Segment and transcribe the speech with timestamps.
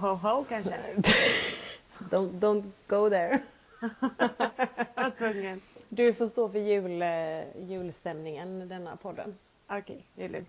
[0.00, 0.76] ho ho kanske.
[2.10, 3.42] don't, don't go there.
[5.18, 5.60] Tvungen.
[5.88, 9.34] Du får stå för jul, eh, julstämningen i denna podden.
[9.68, 10.48] Okej, det är lugnt.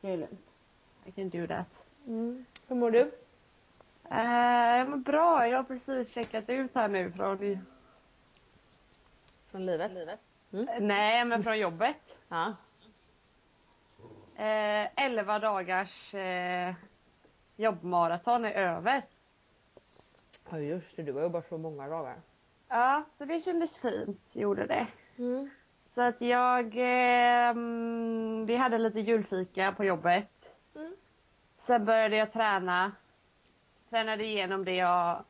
[0.00, 0.40] Det är lugnt.
[1.04, 1.66] I can do that.
[2.06, 2.44] Mm.
[2.68, 3.12] Hur mår du?
[4.10, 5.48] Eh, jag mår bra.
[5.48, 7.66] Jag har precis checkat ut här nu från...
[9.50, 10.20] Från livet?
[10.80, 11.96] Nej, men från jobbet.
[12.28, 12.54] Ja.
[14.36, 16.74] Eh, 11 dagars eh,
[17.58, 19.02] jobbmaraton är över.
[20.50, 22.16] Ja just det, du har jobbat så många dagar.
[22.68, 24.86] Ja, så det kändes fint, gjorde det.
[25.18, 25.50] Mm.
[25.86, 26.64] Så att jag...
[26.76, 30.54] Eh, mm, vi hade lite julfika på jobbet.
[30.76, 30.96] Mm.
[31.58, 32.92] Sen började jag träna.
[33.90, 35.24] Tränade igenom det jag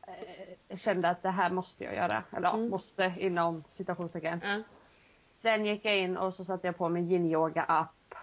[0.69, 2.23] eh, kände att det här måste jag göra.
[2.31, 2.69] Eller Mm.
[2.69, 4.41] måste inom citationstecken.
[4.43, 4.61] Ja.
[5.41, 8.13] Sen gick jag in och så satte jag på min yin-yoga app.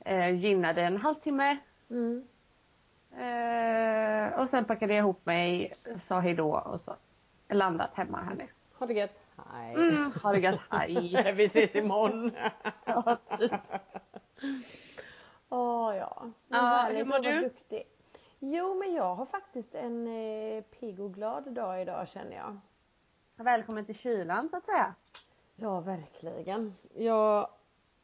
[0.00, 1.56] Eh, gynnade en halvtimme.
[1.90, 2.24] Mm.
[3.18, 5.72] Eh, och sen packade jag ihop mig,
[6.08, 6.96] sa hejdå och så
[7.48, 8.48] landat hemma här nu.
[8.78, 9.20] Ha det gött.
[9.36, 9.74] Hej.
[9.74, 11.32] Mm, ha det gött, hej!
[11.36, 12.32] Vi ses imorgon.
[12.84, 13.52] Ja, typ.
[15.48, 16.30] Åh ja.
[16.48, 17.40] Men härligt hur mår du?
[17.40, 17.82] Duktig.
[18.38, 22.58] Jo men jag har faktiskt en eh, pigg och glad dag idag känner jag.
[23.36, 24.94] Välkommen till kylan så att säga.
[25.56, 26.74] Ja verkligen.
[26.94, 27.48] Jag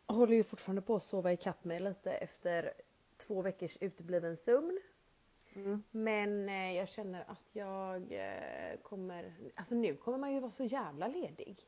[0.07, 2.73] håller ju fortfarande på att sova ikapp mig lite efter
[3.27, 4.81] två veckors utebliven sömn.
[5.57, 5.83] Mm.
[5.91, 10.65] Men eh, jag känner att jag eh, kommer, alltså nu kommer man ju vara så
[10.65, 11.59] jävla ledig.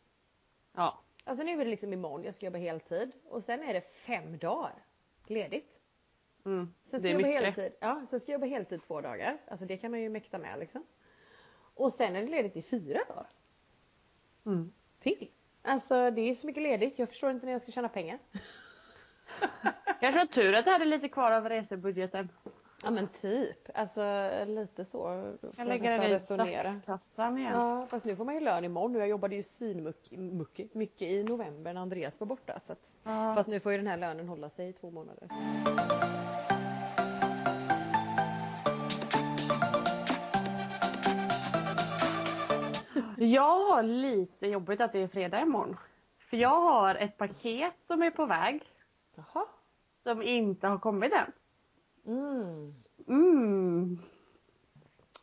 [0.72, 1.02] Ja.
[1.24, 4.38] Alltså nu är det liksom imorgon, jag ska jobba heltid och sen är det fem
[4.38, 4.74] dagar
[5.26, 5.80] ledigt.
[6.44, 6.74] Mm.
[6.84, 7.56] Sen ska Det är jag jobba mycket.
[7.56, 9.38] heltid, ja, sen ska jag jobba heltid två dagar.
[9.48, 10.84] Alltså det kan man ju mäkta med liksom.
[11.74, 13.26] Och sen är det ledigt i fyra dagar
[14.46, 14.72] Mm.
[14.98, 15.30] till.
[15.62, 18.18] Alltså det är så mycket ledigt, jag förstår inte när jag ska tjäna pengar.
[20.00, 22.28] Kanske var tur att du hade lite kvar av resebudgeten.
[22.84, 25.32] Ja men typ, alltså lite så.
[25.56, 27.52] Jag lägger den i statskassan igen.
[27.52, 31.24] Ja fast nu får man ju lön imorgon och jag jobbade ju svinmycket mycket i
[31.24, 32.60] november när Andreas var borta.
[32.60, 33.34] Så att, Ja.
[33.34, 35.28] Fast nu får ju den här lönen hålla sig i två månader.
[43.16, 45.76] Jag har lite jobbigt att det är fredag imorgon.
[46.18, 48.62] För jag har ett paket som är på väg.
[49.14, 49.46] Jaha.
[50.02, 51.32] Som inte har kommit än.
[52.06, 52.72] Mm.
[53.08, 53.98] Mm.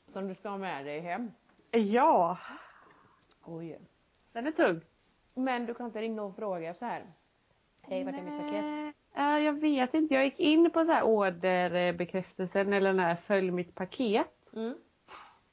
[0.08, 1.32] Som du ska ha med dig hem.
[1.72, 2.38] Ja,
[3.44, 3.80] Oj.
[4.32, 4.82] den är tung.
[5.36, 7.04] Men du kan inte ringa och fråga så här.
[7.82, 8.96] Hej vart är mitt paket?
[9.14, 10.14] Ja, jag vet inte.
[10.14, 14.54] Jag gick in på så här orderbekräftelsen eller den här följ mitt paket.
[14.54, 14.76] Mm.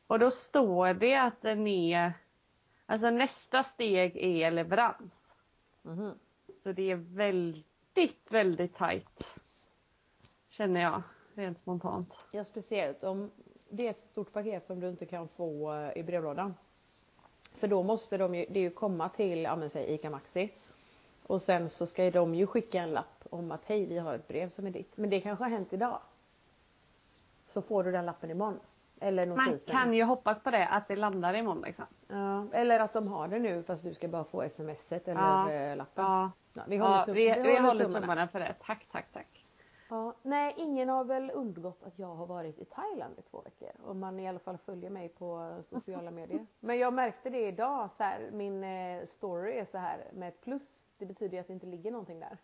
[0.06, 2.12] Och då står det att den är,
[2.86, 5.34] alltså nästa steg är leverans.
[5.82, 6.18] Mhm.
[6.62, 9.40] Så det är väldigt, väldigt tajt.
[10.48, 11.02] Känner jag,
[11.36, 12.26] rent spontant.
[12.32, 13.30] Ja speciellt om
[13.68, 16.54] det är ett stort paket som du inte kan få eh, i brevlådan.
[17.54, 20.52] För då måste de ju, det ju komma till, ja men säg ICA Maxi.
[21.26, 24.14] Och sen så ska ju de ju skicka en lapp om att hej vi har
[24.14, 24.96] ett brev som är ditt.
[24.96, 25.98] Men det kanske har hänt idag.
[27.48, 28.60] Så får du den lappen imorgon.
[29.00, 29.72] Eller Man notisen.
[29.74, 31.84] kan ju hoppas på det, att det landar imorgon liksom.
[32.08, 35.50] Ja, eller att de har det nu fast du ska bara få smset eller Ja.
[35.52, 36.04] eh, lappen.
[36.04, 38.00] Ja, Ja, vi håller, ja tum- vi, vi håller tummarna.
[38.00, 38.54] tummarna för det.
[38.66, 39.35] Tack, tack, tack.
[39.88, 43.70] Ja, nej, ingen har väl undgått att jag har varit i Thailand i två veckor.
[43.84, 46.46] Om man i alla fall följer mig på sociala medier.
[46.60, 50.40] Men jag märkte det idag, så här, min eh, story är så här med ett
[50.40, 50.84] plus.
[50.98, 52.38] Det betyder ju att det inte ligger någonting där.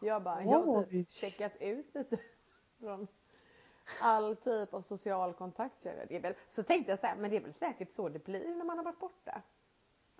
[0.00, 2.18] Jag bara, jag har typ checkat ut lite
[2.78, 3.06] från
[4.00, 5.82] all typ av social kontakt.
[5.82, 8.24] Det är väl, så tänkte jag så här, men det är väl säkert så det
[8.24, 9.42] blir när man har varit borta.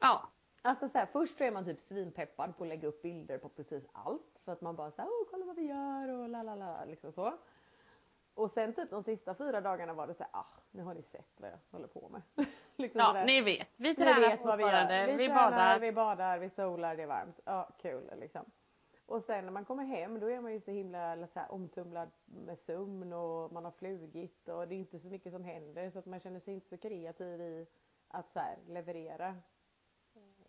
[0.00, 0.28] Ja,
[0.62, 3.48] Alltså så här, först så är man typ svinpeppad på att lägga upp bilder på
[3.48, 4.38] precis allt.
[4.44, 7.12] För att man bara såhär, åh kolla vad vi gör och la la la liksom
[7.12, 7.38] så.
[8.34, 11.02] Och sen typ de sista fyra dagarna var det så här, ah nu har ni
[11.02, 12.22] sett vad jag håller på med.
[12.76, 13.68] liksom ja ni vet.
[13.76, 15.06] Vi Ni tränar vet vad vi gör.
[15.06, 15.78] Vi, Vi, tränar, badar.
[15.78, 17.40] vi badar, vi solar, det är varmt.
[17.44, 18.44] Ja kul liksom.
[19.06, 22.10] Och sen när man kommer hem då är man ju så himla så här, omtumlad
[22.24, 25.98] med sömn och man har flugit och det är inte så mycket som händer så
[25.98, 27.66] att man känner sig inte så kreativ i
[28.08, 29.36] att så här, leverera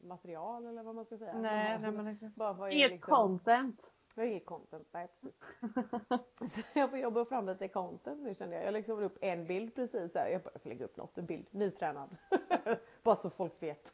[0.04, 1.34] material eller vad man ska säga.
[1.38, 3.82] Nej, nej men bara vad är Inget liksom- content.
[4.16, 6.54] Jag har inget content, nej precis.
[6.56, 8.66] så jag får jobba fram lite content nu känner jag.
[8.66, 10.28] Jag lägger upp en bild precis här.
[10.28, 12.18] Jag bara får lägga upp något, en bild, nytränad.
[13.04, 13.94] Bara så folk vet.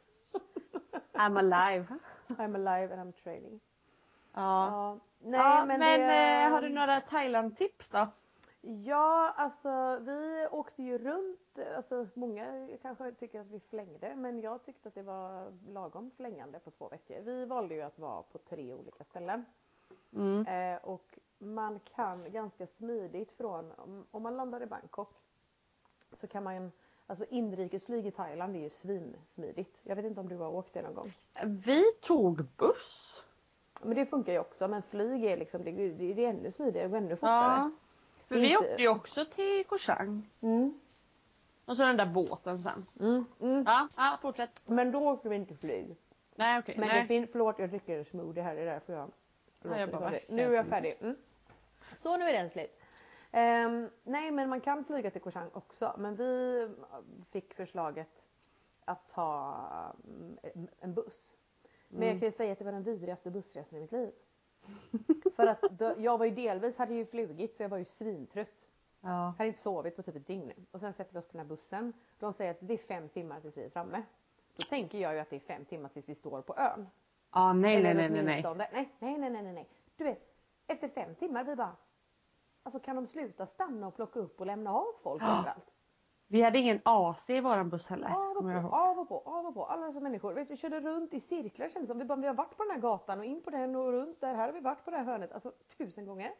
[1.12, 1.86] I'm alive.
[2.28, 3.60] I'm alive and I'm training.
[4.32, 4.40] Ja.
[4.70, 6.42] Ja, nej ja, men, men det...
[6.44, 8.06] eh, har du några Thailand-tips då?
[8.60, 11.58] Ja, alltså vi åkte ju runt.
[11.76, 16.58] Alltså många kanske tycker att vi flängde, men jag tyckte att det var lagom flängande
[16.58, 17.20] på två veckor.
[17.20, 19.44] Vi valde ju att vara på tre olika ställen.
[20.12, 20.46] Mm.
[20.46, 25.14] Eh, och man kan ganska smidigt från, om, om man landar i Bangkok
[26.12, 26.72] så kan man,
[27.06, 29.82] alltså inrikesflyg i Thailand är ju svinsmidigt.
[29.84, 31.12] Jag vet inte om du har åkt det någon gång?
[31.44, 33.22] Vi tog buss.
[33.82, 36.96] Men det funkar ju också men flyg är liksom, det, det, är ännu smidigare och
[36.96, 37.58] ännu fortare.
[37.58, 37.70] Ja.
[38.28, 40.00] För vi Inte- åkte ju också till Koh.
[40.40, 40.80] Mm,
[41.64, 42.86] Och så den där båten sen.
[43.00, 43.64] mm, mm.
[43.66, 44.62] Ja, ja fortsätt.
[44.66, 45.96] Men då åkte vi inte flyg.
[46.34, 46.74] Nej okej.
[46.78, 47.00] Men Nej.
[47.02, 49.10] det finns, förlåt jag dricker smoothie här, det är därför jag
[49.62, 50.12] låter jag bara.
[50.28, 50.94] Nu är jag färdig.
[51.00, 51.16] Mm.
[51.92, 52.80] Så nu är den slut.
[53.32, 56.68] Ehm, nej men man kan flyga till Koh också men vi
[57.30, 58.26] fick förslaget
[58.84, 59.56] att ta
[60.04, 61.36] mm, en buss.
[61.88, 62.08] Men Mm.
[62.08, 64.10] jag kan ju säga att det var den vidrigaste bussresan i mitt liv.
[65.36, 68.68] För att då, jag var ju delvis, hade ju flugit så jag var ju svintrött.
[69.00, 69.08] Ja.
[69.38, 70.52] Hade inte sovit på typ ett dygn.
[70.70, 71.92] Och sen sätter vi oss på den här bussen.
[72.18, 74.02] De säger att det är fem timmar tills vi är framme.
[74.56, 76.86] Då tänker jag ju att det är fem timmar tills vi står på ön.
[77.32, 78.42] Ja nej nej nej nej nej.
[78.72, 79.68] Nej, nej, nej, nej, nej.
[79.96, 80.34] Du vet,
[80.66, 81.76] efter fem timmar vi bara...
[82.62, 85.38] Alltså kan de sluta stanna och plocka upp och lämna av folk Ja.
[85.38, 85.74] överallt?
[86.30, 88.08] Vi hade ingen AC i våran buss heller.
[88.08, 89.66] Av och på, av och på, av och på.
[89.66, 90.32] Alla dessa människor.
[90.32, 91.98] Vet, vi körde runt i cirklar kändes som.
[91.98, 94.20] Vi, bara, vi har varit på den här gatan och in på den och runt
[94.20, 94.34] där.
[94.34, 95.32] Här har vi varit på det här hörnet.
[95.32, 96.34] Alltså tusen gånger.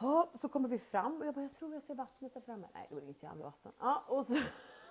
[0.00, 2.68] Ja, så kommer vi fram och jag bara, jag tror jag ser vattnet där framme.
[2.74, 3.72] Nej, det var inget jävla vatten.
[3.78, 4.36] Ja, och så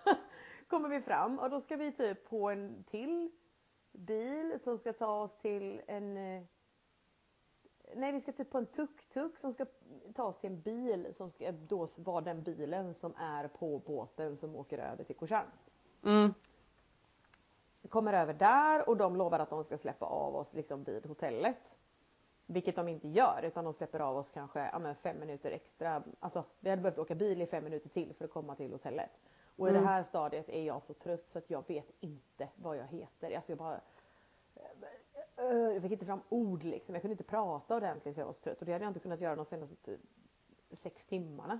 [0.67, 3.31] kommer vi fram och då ska vi typ på en till
[3.91, 6.43] bil som ska ta oss till en eh,
[7.95, 9.65] Nej vi ska typ på en tuk-tuk som ska
[10.13, 14.37] ta oss till en bil som ska då vara den bilen som är på båten
[14.37, 15.47] som åker över till Koh Chang.
[16.03, 16.33] Mm.
[17.89, 21.77] Kommer över där och de lovar att de ska släppa av oss liksom vid hotellet.
[22.45, 26.03] Vilket de inte gör utan de släpper av oss kanske ja, men fem minuter extra.
[26.19, 29.11] Alltså vi hade behövt åka bil i fem minuter till för att komma till hotellet.
[29.55, 29.81] Och i Mm.
[29.83, 33.35] det här stadiet är jag så trött så att jag vet inte vad jag heter.
[33.35, 33.81] Alltså jag bara
[35.37, 36.95] jag fick inte fram ord liksom.
[36.95, 38.59] Jag kunde inte prata ordentligt för jag var så trött.
[38.59, 39.99] Och det hade jag inte kunnat göra de senaste typ
[40.71, 41.59] sex timmarna.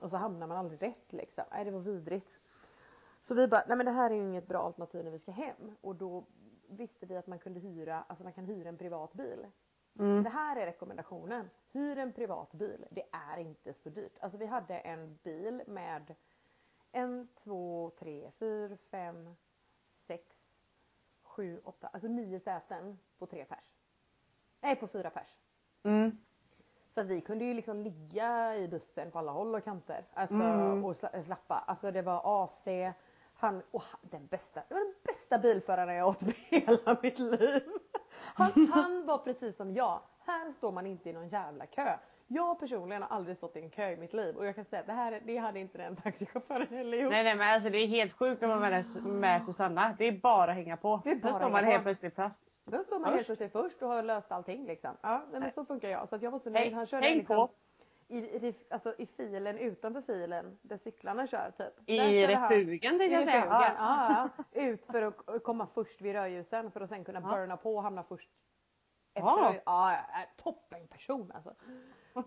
[0.00, 1.44] Och så hamnar man aldrig rätt liksom.
[1.50, 2.30] Nej det var vidrigt.
[3.20, 5.32] Så vi bara, nej men det här är ju inget bra alternativ när vi ska
[5.32, 5.76] hem.
[5.80, 6.24] Och då
[6.68, 9.46] visste vi att man kunde hyra, alltså man kan hyra en privat bil.
[9.96, 10.22] Så Mm.
[10.22, 11.50] det här är rekommendationen.
[11.72, 12.86] Hyr en privat bil.
[12.90, 14.18] Det är inte så dyrt.
[14.20, 16.14] Alltså vi hade en bil med
[16.92, 19.36] en, två, tre, fyra, fem,
[20.06, 20.35] sex,
[21.36, 23.64] sju, åtta, alltså nio säten på tre pers.
[24.60, 25.28] Nej, på fyra pers.
[25.82, 26.18] Mm.
[26.88, 30.04] Så att vi kunde ju liksom ligga i bussen på alla håll och kanter.
[30.14, 30.84] Alltså Mm.
[30.84, 31.54] och sla- slappa.
[31.66, 32.64] Alltså det var AC.
[33.34, 37.62] Han, och den bästa, det var den bästa bilföraren jag åt med hela mitt liv.
[38.12, 40.00] Han, han var precis som jag.
[40.18, 41.98] Här står man inte i någon jävla kö.
[42.28, 44.80] Jag personligen har aldrig stått i en kö i mitt liv och jag kan säga
[44.80, 47.10] att det här det hade inte den taxichauffören heller gjort.
[47.12, 49.94] Nej nej men alltså det är helt sjukt när man är med, Susanna.
[49.98, 51.00] Det är bara att hänga på.
[51.04, 52.44] Det är bara att står man helt plötsligt fast.
[52.64, 54.96] Då står man helt plötsligt först och har löst allting liksom.
[55.00, 56.08] Ja, nej, men så funkar jag.
[56.08, 56.72] Så att jag var så nöjd.
[56.72, 57.50] Han körde häng liksom på.
[58.08, 61.90] i, i, alltså, i filen utanför filen där cyklarna kör typ.
[61.90, 63.46] I refugen tänkte jag säga.
[63.48, 63.64] Ja.
[63.78, 64.60] ja, ja.
[64.62, 67.36] Ut för att komma först vid rödljusen för att sen kunna Ja.
[67.36, 68.28] burna på och hamna först.
[69.16, 69.54] Efter Ja.
[69.54, 71.54] ja, ja, ja, toppen person alltså.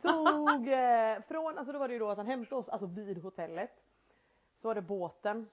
[0.02, 3.24] Tog eh, från, alltså då var det ju då att han hämtade oss alltså vid
[3.24, 3.84] hotellet.
[4.54, 5.50] Så var det båten.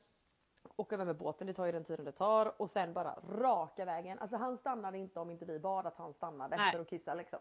[0.77, 3.85] Åka över med båten, det tar ju den tiden det tar och sen bara raka
[3.85, 4.19] vägen.
[4.19, 6.73] Alltså han stannade inte om inte vi bad att han stannade Nej.
[6.73, 7.39] för att kissa liksom.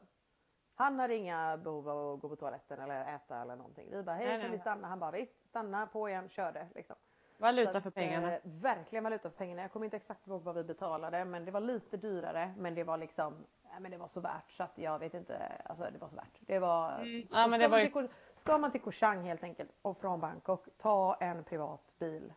[0.76, 3.92] Han hade inga behov av att gå på toaletten eller äta eller någonting.
[3.92, 4.88] Vi bara hej Nej, kan nej, vi stanna?
[4.88, 6.96] Han bara visst stanna på igen, körde liksom.
[7.38, 8.28] Valuta för pengarna.
[8.28, 9.62] Att, eh, verkligen valuta för pengarna.
[9.62, 12.84] Jag kommer inte exakt ihåg vad vi betalade men det var lite dyrare men det
[12.84, 13.46] var liksom
[13.80, 15.62] men det var så värt så att jag vet inte.
[15.66, 16.40] Alltså det var så värt.
[16.40, 16.92] Det var...
[17.00, 17.28] Mm.
[17.32, 17.86] Ja, men det var...
[17.86, 22.34] Till, ska man till Koh Chang helt enkelt och från Bangkok, ta en privat bil.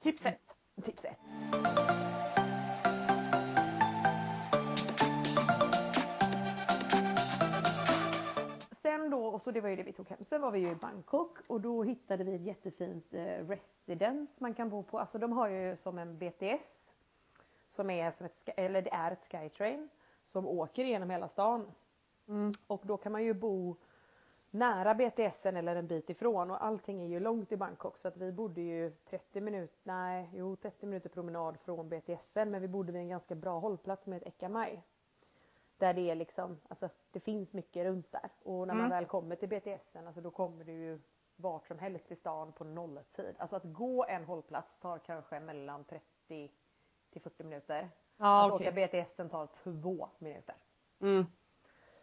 [0.00, 0.38] Tips 1.
[0.82, 1.16] Tips 1.
[9.36, 10.24] Och så det var ju det vi tog hem.
[10.24, 14.54] Sen var vi ju i Bangkok och då hittade vi ett jättefint eh, residence man
[14.54, 14.98] kan bo på.
[14.98, 16.94] Alltså de har ju som en BTS.
[17.68, 19.88] Som är som ett, eller det är ett Skytrain.
[20.24, 21.72] Som åker genom hela stan.
[22.28, 22.52] Mm.
[22.66, 23.76] Och då kan man ju bo
[24.50, 28.16] nära BTSen eller en bit ifrån och allting är ju långt i Bangkok så att
[28.16, 32.92] vi bodde ju 30 minuter, nej jo 30 minuter promenad från BTSen men vi bodde
[32.92, 34.82] vid en ganska bra hållplats som heter Eka Mai.
[35.78, 38.90] Där det är liksom, alltså det finns mycket runt där och när man Mm.
[38.90, 41.00] väl kommer till BTSen alltså då kommer du ju
[41.36, 43.34] vart som helst i stan på nolltid.
[43.38, 46.50] Alltså att gå en hållplats tar kanske mellan 30
[47.10, 47.90] till 40 minuter.
[48.16, 48.68] Ja att okej.
[48.68, 50.54] åka BTSen tar två minuter.
[51.00, 51.24] Mm.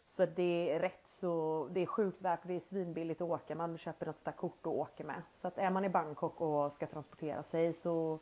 [0.06, 3.56] Så det är rätt så, det är sjukt värt och det är svinbilligt att åka.
[3.56, 5.22] Man köper något där kort och åker med.
[5.34, 8.20] Så att är man i Bangkok och ska transportera sig så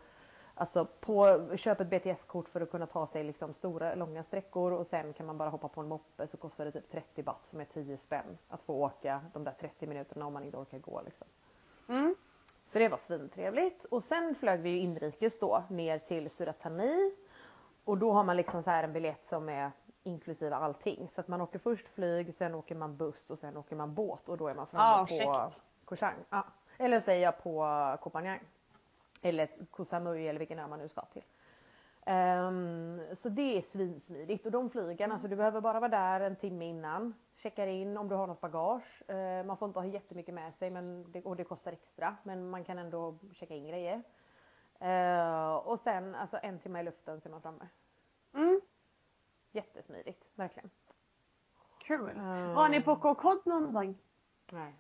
[0.56, 4.88] Alltså på, köp ett BTS-kort för att kunna ta sig liksom stora långa sträckor och
[4.88, 7.62] sen kan man bara hoppa på en moppe så kostar det typ 30 baht som
[7.62, 11.02] är 10 spänn att få åka de där 30 minuterna om man inte orkar gå
[11.02, 11.28] liksom.
[11.90, 12.16] Mm.
[12.66, 17.12] Så det var svintrevligt och sen flög vi ju inrikes då ner till Suratani
[17.84, 19.72] och då har man liksom så här en biljett som är
[20.04, 23.76] inklusive allting så att man åker först flyg, sen åker man buss och sen åker
[23.76, 25.06] man båt och då är man framme Ah,
[25.50, 25.52] på.
[25.86, 26.16] Koh Chang.
[26.30, 26.46] Ja.
[26.78, 27.66] Eller säger jag på
[28.02, 28.40] Koh Phangan.
[29.22, 31.24] Eller Koh Samui eller vilken ö man nu ska till.
[32.06, 36.36] Ehm, så det är svinsmidigt och de flygen, alltså du behöver bara vara där en
[36.36, 37.14] timme innan.
[37.36, 39.04] Checkar in om du har något bagage.
[39.08, 42.50] Ehm, man får inte ha jättemycket med sig men det, och det kostar extra men
[42.50, 44.04] man kan ändå checka in grejer.
[44.80, 47.68] Ehm, och sen alltså en timme i luften så är man framme.
[48.34, 48.62] Mm.
[49.52, 50.70] Jättesmidigt, verkligen.
[51.80, 52.10] Kul.
[52.10, 52.54] Mm.
[52.54, 53.98] Var ni på Kokod någonting?
[54.52, 54.76] Nej.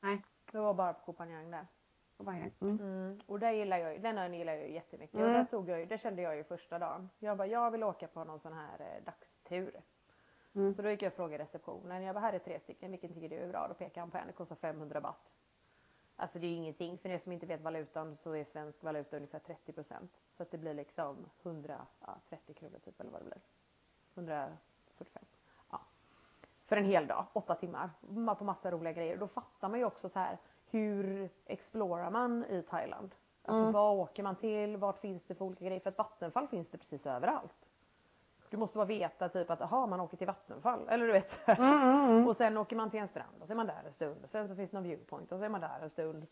[0.00, 0.22] Nej.
[0.52, 1.66] Det var bara på Koh där.
[2.16, 2.50] På Bayern.
[2.60, 2.78] Mm.
[2.80, 3.20] Mm.
[3.26, 5.14] Och där gillar jag, den ön gillar jag ju jättemycket.
[5.14, 5.26] Mm.
[5.26, 7.10] Och där tog jag, ju- det kände jag ju första dagen.
[7.18, 9.80] Jag bara, jag vill åka på någon sån här eh, dagstur.
[10.54, 10.74] Mm.
[10.74, 12.02] Så då gick jag och frågade receptionen.
[12.02, 13.68] Jag bara, här är tre stycken, vilken tycker du är bra?
[13.68, 15.36] Då pekade han på en, det kostar 500 baht.
[16.16, 16.98] Alltså det är ju ingenting.
[16.98, 20.58] För er som inte vet valutan så är svensk valuta ungefär 30% Så att det
[20.58, 23.40] blir liksom 130 kronor typ eller vad det blir.
[24.14, 25.24] 145.
[25.70, 25.80] Ja.
[26.66, 27.90] För en hel dag, åtta timmar.
[28.00, 29.16] Ma- På massa roliga grejer.
[29.16, 30.38] Då fattar man ju också så här
[30.74, 33.14] hur explorar man i Thailand?
[33.44, 33.72] Alltså Mm.
[33.72, 34.76] vad åker man till?
[34.76, 35.80] Vart finns det för olika grejer?
[35.80, 37.70] För ett vattenfall finns det precis överallt.
[38.50, 40.88] Du måste bara veta typ att aha, man åker till vattenfall.
[40.88, 41.28] Eller du vet.
[41.28, 41.58] så här.
[41.58, 42.28] Mm, mm, mm.
[42.28, 44.24] Och sen åker man till en strand och så är man där en stund.
[44.24, 46.26] Och sen så finns det någon viewpoint och så är man där en stund.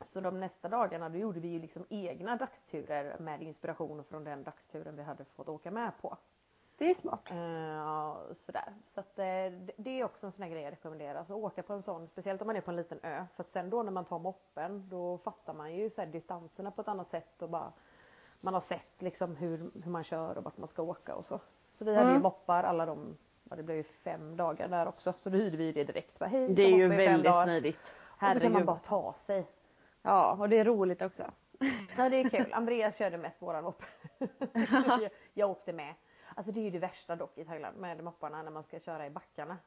[0.00, 4.42] Så de nästa dagarna då gjorde vi ju liksom egna dagsturer med inspiration från den
[4.44, 6.16] dagsturen vi hade fått åka med på.
[6.78, 7.32] Det är smart.
[7.32, 8.74] Uh, sådär.
[8.84, 11.14] Så att, eh, det- det är också en sån här grej jag rekommenderar.
[11.18, 13.26] Alltså åka på en sån, speciellt om man är på en liten ö.
[13.36, 16.70] För att sen då när man tar moppen då fattar man ju så här, distanserna
[16.70, 17.72] på ett annat sätt och bara
[18.40, 21.40] man har sett liksom hur, hur man kör och vart man ska åka och så.
[21.72, 22.22] Så vi hade ju Mm.
[22.22, 23.16] moppar alla de,
[23.50, 25.12] ja, det blev ju fem dagar där också.
[25.12, 26.18] Så då hyrde vi det direkt.
[26.18, 27.78] Bara, Hej, Det är ju väldigt smidigt.
[28.20, 29.46] Och så kan man bara ta sig.
[30.02, 31.30] Ja, och det är roligt också.
[31.96, 32.52] Ja det är kul.
[32.52, 33.84] Andreas körde mest våran moppe.
[35.00, 35.94] jag, jag åkte med.
[36.36, 39.06] Alltså det är ju det värsta dock i Thailand med mopparna när man ska köra
[39.06, 39.58] i backarna.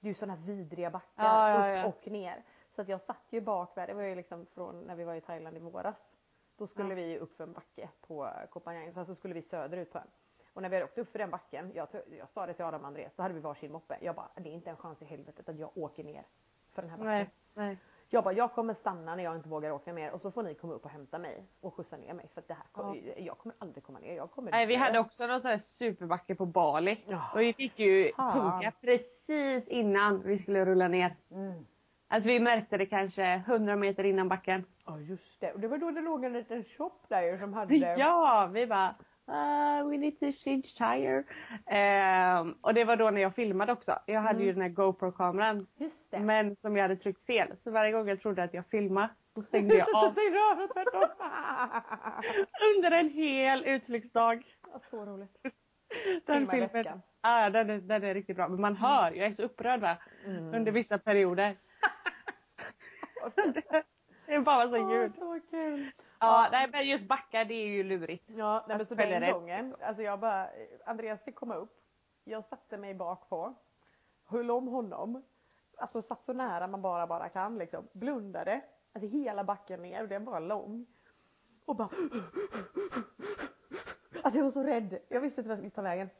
[0.00, 1.88] Det är ju sådana vidriga backar Ja, ja, ja.
[1.88, 2.42] upp och ner.
[2.70, 5.14] Så att jag satt ju bak där, det var ju liksom från när vi var
[5.14, 6.16] i Thailand i våras.
[6.56, 9.92] Då skulle vi upp för en backe på Koh Phangan, fast så skulle vi söderut
[9.92, 10.10] på ön.
[10.52, 12.80] Och när vi hade åkt upp för den backen, jag, jag sa det till Adam
[12.80, 13.98] och Andreas, då hade vi varsin moppe.
[14.00, 16.26] Jag bara, det är inte en chans i helvetet att jag åker ner
[16.70, 17.14] för den här backen.
[17.14, 17.78] Nej, nej.
[18.10, 20.54] Jag bara, jag kommer stanna när jag inte vågar åka mer och så får ni
[20.54, 23.56] komma upp och hämta mig och skjutsa ner mig för det här kommer, jag kommer
[23.58, 24.16] aldrig komma ner.
[24.16, 27.04] Jag kommer Nej, vi hade också någon sån här superbacke på Bali.
[27.06, 27.22] Ja.
[27.34, 31.16] Och vi fick ju punka precis innan vi skulle rulla ner.
[31.30, 31.66] Mm.
[32.08, 34.64] Att vi märkte det kanske 100 meter innan backen.
[34.86, 35.52] Ja just det.
[35.52, 38.66] Och det var då det låg en liten shop där ju som hade Ja, vi
[38.66, 38.94] bara
[39.28, 41.24] uh, we need to change tire.
[41.66, 43.98] Ehm, och det var då när jag filmade också.
[44.06, 44.54] Jag hade ju Mm.
[44.54, 45.66] den här GoPro-kameran.
[46.20, 47.48] Men som jag hade tryckt fel.
[47.64, 50.50] Så varje gång jag trodde att jag filmade då stängde jag så av stängde du
[50.52, 51.04] av och tvärtom.
[52.76, 54.42] under en hel utflyktsdag.
[54.72, 55.36] Ja, så roligt.
[56.26, 57.02] Den Filma filmen, väskan.
[57.22, 58.48] ja, den, är, den är riktigt bra.
[58.48, 59.96] Men man hör, jag är så upprörd va?
[60.26, 60.54] Mm.
[60.54, 61.54] Under vissa perioder.
[64.26, 65.12] det är bara så Åh, ljud.
[65.18, 65.90] så kul.
[66.20, 68.24] Ja, nej men just backar det är ju lurigt.
[68.30, 69.34] Ja, nej, men så den rätt.
[69.34, 70.48] gången, alltså jag bara,
[70.86, 71.80] Andreas fick komma upp.
[72.24, 73.54] Jag satte mig bak på,
[74.24, 75.22] höll om honom,
[75.78, 78.60] alltså satt så nära man bara bara kan liksom, blundade,
[78.92, 80.86] alltså hela backen ner och den var lång.
[81.64, 81.88] Och bara
[84.22, 86.10] Alltså jag var så rädd, jag visste inte vad jag skulle ta vägen.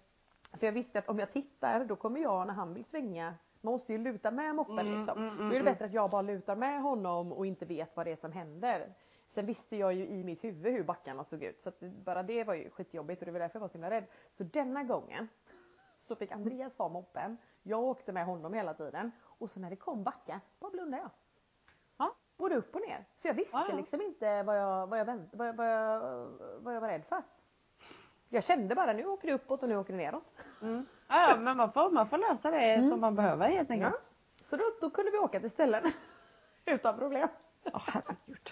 [0.52, 3.72] För jag visste att om jag tittar då kommer jag när han vill svänga, man
[3.72, 5.18] måste ju luta med moppen Mm, liksom.
[5.18, 5.72] mm, mm, Då är det mm.
[5.72, 8.94] bättre att jag bara lutar med honom och inte vet vad det är som händer.
[9.28, 12.44] Sen visste jag ju i mitt huvud hur backarna såg ut så att bara det
[12.44, 14.04] var ju skitjobbigt och det var därför jag var så himla rädd.
[14.36, 15.28] Så denna gången
[15.98, 17.36] så fick Andreas ha moppen.
[17.62, 21.10] Jag åkte med honom hela tiden och så när det kom backar, bara blundade jag.
[21.96, 22.14] Ja.
[22.36, 23.04] Både upp och ner.
[23.16, 23.76] Så jag visste Ja, ja.
[23.76, 26.00] liksom inte vad jag, vad, jag vänt, vad, jag, vad, jag,
[26.60, 27.22] vad jag var rädd för.
[28.28, 30.34] Jag kände bara nu åker det uppåt och nu åker det neråt.
[30.62, 30.86] Mm.
[31.08, 32.90] Ja, men man får, man får lösa det Mm.
[32.90, 33.74] som man behöver helt Ja.
[33.74, 34.14] enkelt.
[34.44, 35.82] Så då, då kunde vi åka till ställen
[36.64, 37.28] utan problem.
[37.64, 38.50] Åh herregud.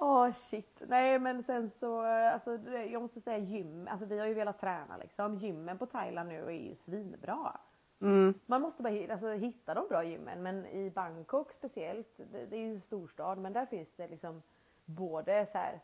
[0.00, 0.82] Åh shit.
[0.86, 4.58] Nej men sen så, eh, alltså jag måste säga gym, alltså vi har ju velat
[4.58, 5.38] träna liksom.
[5.38, 7.60] Gymmen på Thailand nu är ju svinbra.
[8.00, 8.34] Mm.
[8.46, 12.60] Man måste bara alltså, hitta de bra gymmen men i Bangkok speciellt, det, det är
[12.60, 14.42] ju en storstad men där finns det liksom
[14.84, 15.80] både så här,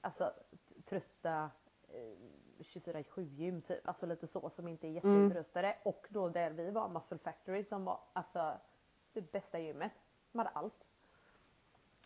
[0.00, 0.32] alltså
[0.84, 1.50] trötta
[1.88, 2.16] eh,
[2.58, 6.88] 24-7 gym typ, alltså lite så som inte är jätteutrustade och då där vi var,
[6.88, 8.52] Muscle Factory som var alltså
[9.12, 9.92] det bästa gymmet.
[10.32, 10.83] De hade allt.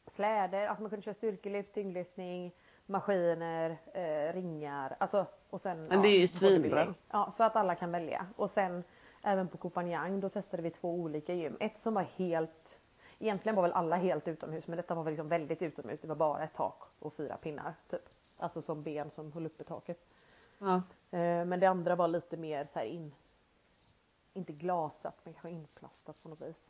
[0.09, 2.53] Släder, alltså man kunde köra styrkelyft, tyngdlyftning.
[2.87, 6.95] maskiner, eh, ringar, alltså och sen Men det är ju svinbra.
[7.11, 8.27] Ja, så att alla kan välja.
[8.37, 8.85] Och sen
[9.23, 11.57] även på Copenhagen då testade vi två olika gym.
[11.61, 12.81] Ett som var helt,
[13.19, 16.01] egentligen var väl alla helt utomhus men detta var väl liksom väldigt utomhus.
[16.01, 18.03] Det var bara ett tak och fyra pinnar typ.
[18.39, 19.99] Alltså som ben som höll uppe taket.
[20.59, 20.75] Ja.
[21.11, 23.15] Eh, Men det andra var lite mer så här in,
[24.33, 26.63] inte glasat men kanske inplastat på något vis.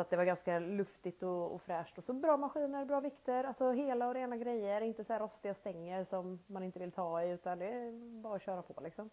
[0.00, 3.44] Så att det var ganska luftigt och, och fräscht och så bra maskiner, bra vikter,
[3.44, 7.22] alltså hela och rena grejer, inte så här rostiga stänger som man inte vill ta
[7.22, 7.92] i utan det är
[8.22, 9.10] bara att köra på liksom.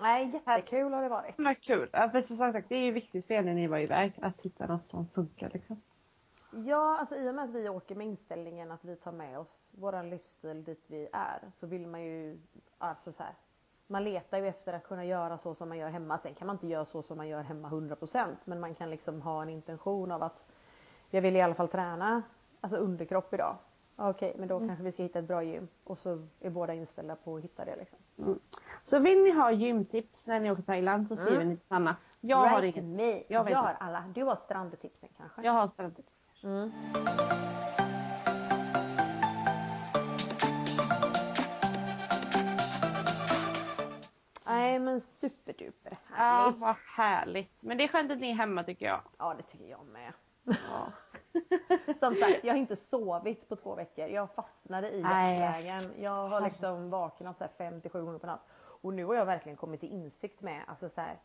[0.00, 1.34] Nej, jättekul har det varit.
[1.38, 1.90] Vad kul.
[1.92, 4.40] Ja, för som sagt, det är ju viktigt för er när ni var iväg att
[4.40, 5.82] hitta något som funkar liksom.
[6.50, 9.72] Ja, alltså i och med att vi åker med inställningen att vi tar med oss
[9.78, 12.38] våran livsstil dit vi är så vill man ju,
[12.78, 13.34] alltså så här,
[13.86, 16.18] man letar ju efter att kunna göra så som man gör hemma.
[16.18, 19.22] Sen kan man inte göra så som man gör hemma 100% men man kan liksom
[19.22, 20.44] ha en intention av att
[21.10, 22.22] jag vill i alla fall träna
[22.60, 23.56] alltså underkropp idag.
[23.98, 27.16] Okej, men då kanske vi ska hitta ett bra gym och så är båda inställda
[27.16, 27.98] på att hitta det liksom.
[28.84, 31.48] Så vill ni ha gymtips när ni åker till Thailand så skriver Mm.
[31.48, 31.96] ni till Sanna.
[32.20, 32.96] Jag har Right inget.
[32.96, 33.12] me.
[33.12, 33.58] Jag Gör inte.
[33.58, 34.04] alla.
[34.14, 35.42] Du har strandtipsen kanske?
[35.42, 36.12] Jag har strandtips.
[44.76, 46.60] Nej men superduper Ja, härligt.
[46.60, 47.62] vad härligt.
[47.62, 49.00] Men det är skönt att ni är hemma tycker jag.
[49.18, 50.12] Ja det tycker jag med.
[50.42, 50.92] Ja.
[52.00, 54.08] Som sagt jag har inte sovit på två veckor.
[54.08, 55.92] Jag fastnade i hjärtvägen.
[55.98, 58.46] Jag har liksom vaknat så här fem till sju gånger på natt.
[58.82, 61.18] Och nu har jag verkligen kommit till insikt med alltså så här,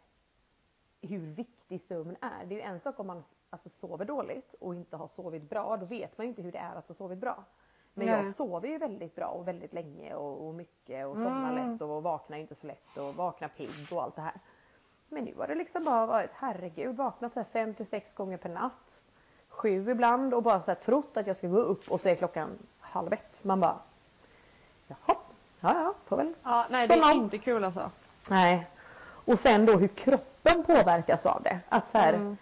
[1.01, 2.45] hur viktig sömn är.
[2.45, 5.77] Det är ju en sak om man alltså, sover dåligt och inte har sovit bra.
[5.77, 7.43] Då vet man ju inte hur det är att ha sovit bra.
[7.93, 8.25] Men Nej.
[8.25, 11.71] jag sover ju väldigt bra och väldigt länge och, och mycket och somnar Mm.
[11.71, 14.33] lätt och vaknar inte så lätt och vaknar pigg och allt det här.
[15.09, 18.37] Men nu har det liksom bara varit herregud vaknat så här fem till sex gånger
[18.37, 19.01] per natt.
[19.49, 22.15] Sju ibland och bara så här trott att jag ska gå upp och så är
[22.15, 22.49] klockan
[22.79, 23.43] halv ett.
[23.43, 23.75] Man bara
[24.87, 25.15] jaha,
[25.59, 27.91] ja ja, får väl ja, nej det är inte kul alltså.
[28.29, 28.67] Nej.
[29.25, 31.59] Och sen då hur kroppen påverkas av det.
[31.69, 32.37] Att så här, Mm.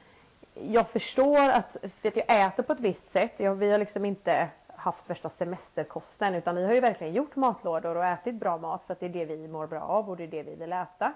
[0.53, 3.39] Jag förstår att, för att jag äter på ett visst sätt.
[3.39, 7.95] Jag, vi har liksom inte haft värsta semesterkosten utan vi har ju verkligen gjort matlådor
[7.95, 10.23] och ätit bra mat för att det är det vi mår bra av och det
[10.23, 11.13] är det vi vill äta.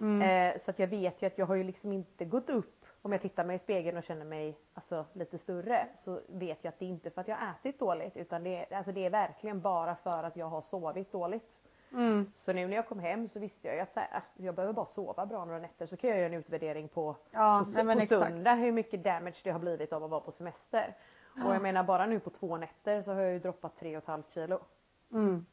[0.00, 0.22] Mm.
[0.22, 3.12] Eh, så att jag vet ju att jag har ju liksom inte gått upp om
[3.12, 6.78] jag tittar mig i spegeln och känner mig alltså, lite större så vet jag att
[6.78, 9.10] det är inte för att jag har ätit dåligt utan det är, alltså, det är
[9.10, 11.60] verkligen bara för att jag har sovit dåligt.
[11.92, 12.30] Mm.
[12.34, 14.74] Så nu när jag kom hem så visste jag ju att så här, jag behöver
[14.74, 18.00] bara sova bra några nätter så kan jag göra en utvärdering på, Ja, på, nej,
[18.00, 20.96] på söndag hur mycket damage det har blivit av att vara på semester.
[21.46, 24.60] Och jag menar bara nu på två nätter så har jag ju droppat 3,5 kilo.
[25.12, 25.46] Mm.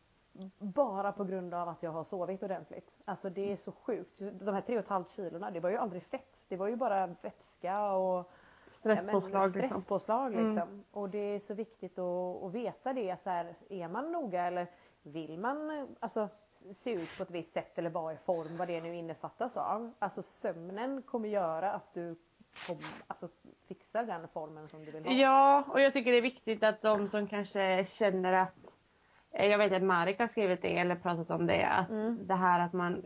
[0.57, 2.97] Bara på grund av att jag har sovit ordentligt.
[3.05, 4.19] Alltså det är så sjukt.
[4.19, 6.43] De här 3,5 kilona det var ju aldrig fett.
[6.47, 8.31] Det var ju bara vätska och
[8.71, 9.69] Stresspåslag ja, men liksom.
[9.69, 10.45] stresspåslag Mm.
[10.45, 10.83] liksom.
[10.91, 13.19] Och det är så viktigt att, att veta det.
[13.21, 14.67] Så här, är man noga eller
[15.03, 18.81] vill man alltså, se ut på ett visst sätt eller vara i form, vad det
[18.81, 19.91] nu innefattas av.
[19.99, 22.15] Alltså sömnen kommer göra att du
[22.67, 23.29] kom, alltså,
[23.67, 25.11] fixar den formen som du vill ha.
[25.11, 28.55] Ja, och jag tycker det är viktigt att de som kanske känner att
[29.31, 31.67] eh, jag vet att Marek har skrivit det eller pratat om det.
[31.67, 32.27] Att Mm.
[32.27, 33.03] Det här att man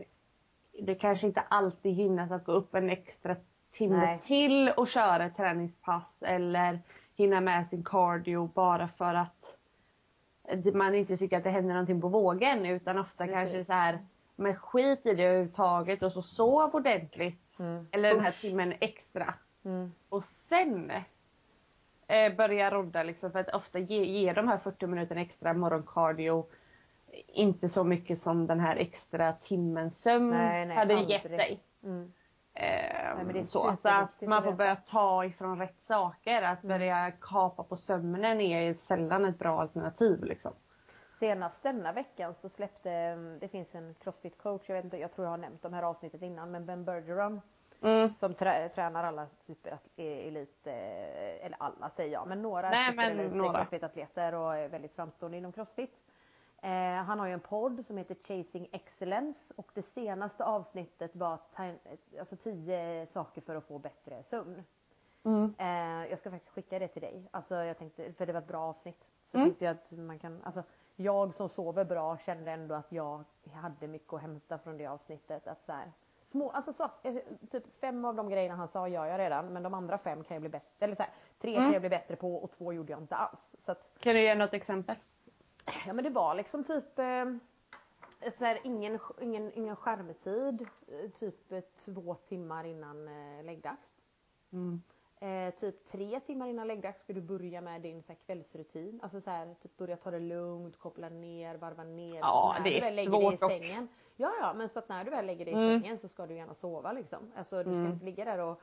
[0.82, 3.36] Det kanske inte alltid gynnas att gå upp en extra
[3.72, 4.18] timme Nej.
[4.20, 6.80] till och köra ett träningspass eller
[7.16, 9.56] hinna med sin cardio bara för att
[10.74, 13.34] man inte tycker att det händer någonting på vågen utan ofta Precis.
[13.34, 13.98] kanske så här
[14.36, 17.49] men skit i det överhuvudtaget och så sov ordentligt.
[17.60, 17.86] Mm.
[17.92, 19.34] Eller den här timmen extra.
[19.64, 19.92] Mm.
[20.08, 20.92] Och sen
[22.06, 26.46] eh, börja rodda liksom för att ofta ge, ge de här 40 minuterna extra morgoncardio
[27.26, 31.10] inte så mycket som den här extra timmen sömn Nej, nej, hade aldrig.
[31.10, 31.60] gett dig.
[31.84, 32.12] Mm.
[32.54, 36.42] Eh, är så så att man får börja ta ifrån rätt saker.
[36.42, 36.78] Att Mm.
[36.78, 40.24] börja kapa på sömnen är sällan ett bra alternativ.
[40.24, 40.52] Liksom.
[41.20, 45.12] Senast denna veckan så släppte, mm, det finns en crossfit coach, jag vet inte, jag
[45.12, 47.40] tror jag har nämnt de här avsnittet innan, men Ben Bergeron
[47.82, 48.14] Mm.
[48.14, 52.70] som trä, tränar alla superelit, eh, eller alla säger jag, men några
[53.58, 55.96] crossfit-atleter och är väldigt framstående inom crossfit.
[56.62, 56.70] Eh,
[57.04, 61.38] han har ju en podd som heter Chasing Excellence och det senaste avsnittet var
[62.18, 64.62] alltså 10 saker för att få bättre sömn.
[65.24, 65.54] Mm.
[65.58, 67.28] Eh, jag ska faktiskt skicka det till dig.
[67.30, 69.06] Alltså jag tänkte, för det var ett bra avsnitt.
[69.24, 69.48] Så Mm.
[69.48, 70.62] tänkte jag att man kan, alltså
[71.00, 75.46] jag som sover bra kände ändå att jag hade mycket att hämta från det avsnittet.
[75.46, 75.92] Att så här,
[76.24, 77.14] små, alltså så, eh,
[77.50, 80.34] typ fem av de grejerna han sa gör jag redan men de andra fem kan
[80.34, 81.64] jag bli bättre, eller så här, tre Mm.
[81.64, 83.56] kan jag bli bättre på och två gjorde jag inte alls.
[83.58, 84.96] Så att, Kan du ge något exempel?
[85.86, 87.24] ja men det var liksom typ eh,
[88.32, 91.52] så här, ingen, ingen, ingen skärmtid, eh, typ
[91.84, 93.92] två timmar innan eh, läggdags.
[94.52, 94.82] Mm.
[95.22, 99.00] Eh, typ tre timmar innan läggdags ska du börja med din så här, kvällsrutin.
[99.02, 102.18] Alltså så här, typ börja ta det lugnt, koppla ner, varva ner.
[102.18, 103.88] Ja, så när det du är väl lägger dig och- i sängen.
[104.16, 105.80] Ja, ja, men så att när du väl lägger dig i Mm.
[105.82, 107.18] sängen så ska du gärna sova liksom.
[107.36, 107.86] Alltså du ska Mm.
[107.92, 108.60] inte ligga där och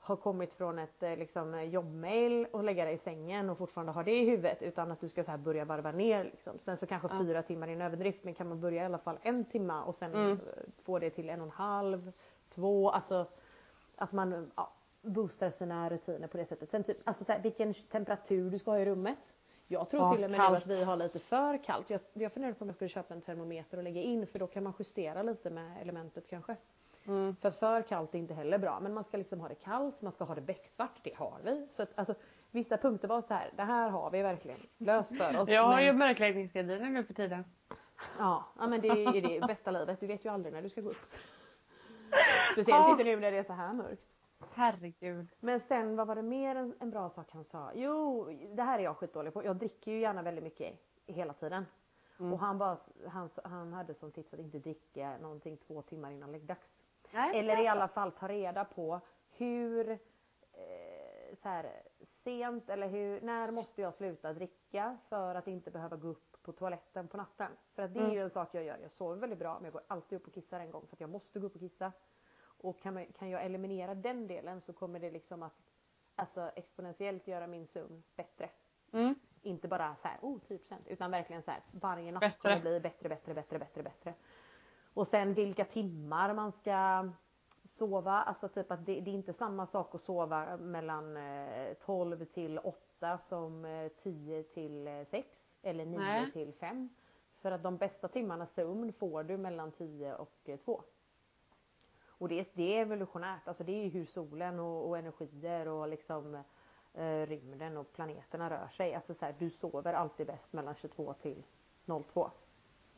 [0.00, 3.92] ha kommit från ett eh, liksom, eh, jobbmail och lägga dig i sängen och fortfarande
[3.92, 6.24] ha det i huvudet utan att du ska så här börja varva ner.
[6.24, 6.58] Liksom.
[6.58, 7.18] Sen så kanske Ja.
[7.18, 9.94] fyra timmar är en överdrift men kan man börja i alla fall en timma och
[9.94, 10.38] sen Mm.
[10.84, 12.12] få det till en och en halv,
[12.48, 13.26] två, alltså
[13.96, 14.72] att man ja,
[15.02, 16.70] boostar sina rutiner på det sättet.
[16.70, 19.34] Sen typ, alltså så här, vilken temperatur du ska ha i rummet.
[19.66, 21.90] Jag tror Ja, till och med nu att vi har lite för kallt.
[21.90, 24.46] Jag, jag funderar på om jag skulle köpa en termometer och lägga in för då
[24.46, 26.56] kan man justera lite med elementet kanske.
[27.06, 27.36] Mm.
[27.36, 28.80] För att för kallt är inte heller bra.
[28.80, 31.66] Men man ska liksom ha det kallt, man ska ha det becksvart, det har vi.
[31.70, 32.14] Så att, alltså,
[32.50, 35.48] vissa punkter var så här, det här har vi verkligen löst för oss.
[35.50, 37.44] Jag har men, ju mörkläggningsgardiner nu för tiden.
[38.18, 40.00] ja, ja, men det är det bästa livet.
[40.00, 40.96] Du vet ju aldrig när du ska gå upp.
[42.52, 44.19] Speciellt inte nu när det är så här mörkt.
[44.54, 45.28] Herregud.
[45.40, 47.70] Men sen vad var det mer en, en bra sak han sa?
[47.74, 48.24] Jo,
[48.54, 49.44] det här är jag skitdålig på.
[49.44, 51.66] Jag dricker ju gärna väldigt mycket hela tiden.
[52.20, 52.32] Mm.
[52.32, 52.76] Och han, bara,
[53.08, 56.68] han, han hade som tips att inte dricka någonting två timmar innan läggdags.
[57.12, 59.00] Nej, Eller i alla fall ta reda på
[59.38, 65.70] hur eh, så här, sent eller hur, när måste jag sluta dricka för att inte
[65.70, 67.52] behöva gå upp på toaletten på natten.
[67.74, 68.14] För att det är Mm.
[68.16, 68.78] ju en sak jag gör.
[68.82, 71.00] Jag sover väldigt bra men jag går alltid upp och kissar en gång för att
[71.00, 71.92] jag måste gå upp och kissa.
[72.62, 75.62] Och kan, man, kan jag eliminera den delen så kommer det liksom att
[76.14, 78.50] alltså, exponentiellt göra min sömn bättre.
[78.92, 79.14] Mm.
[79.42, 82.38] Inte bara så här, oh 10% utan verkligen så här, varje natt Bättre.
[82.38, 84.14] kommer bli bättre, bättre, bättre, bättre, bättre.
[84.94, 87.10] Och sen vilka timmar man ska
[87.64, 88.12] sova.
[88.12, 92.58] Alltså typ att det, det är inte samma sak att sova mellan eh, 12 till
[92.58, 96.32] 8 som eh, 10 till eh, 6 eller 9 Nej.
[96.32, 96.88] till 5.
[97.38, 100.82] För att de bästa timmarna sömn får du mellan 10 och eh, 2.
[102.20, 105.68] Och det är, det är evolutionärt, alltså det är ju hur solen och, och energier
[105.68, 106.34] och liksom
[106.94, 108.94] eh, rymden och planeterna rör sig.
[108.94, 111.42] Alltså så här, du sover alltid bäst mellan 22 till
[111.86, 112.30] 02.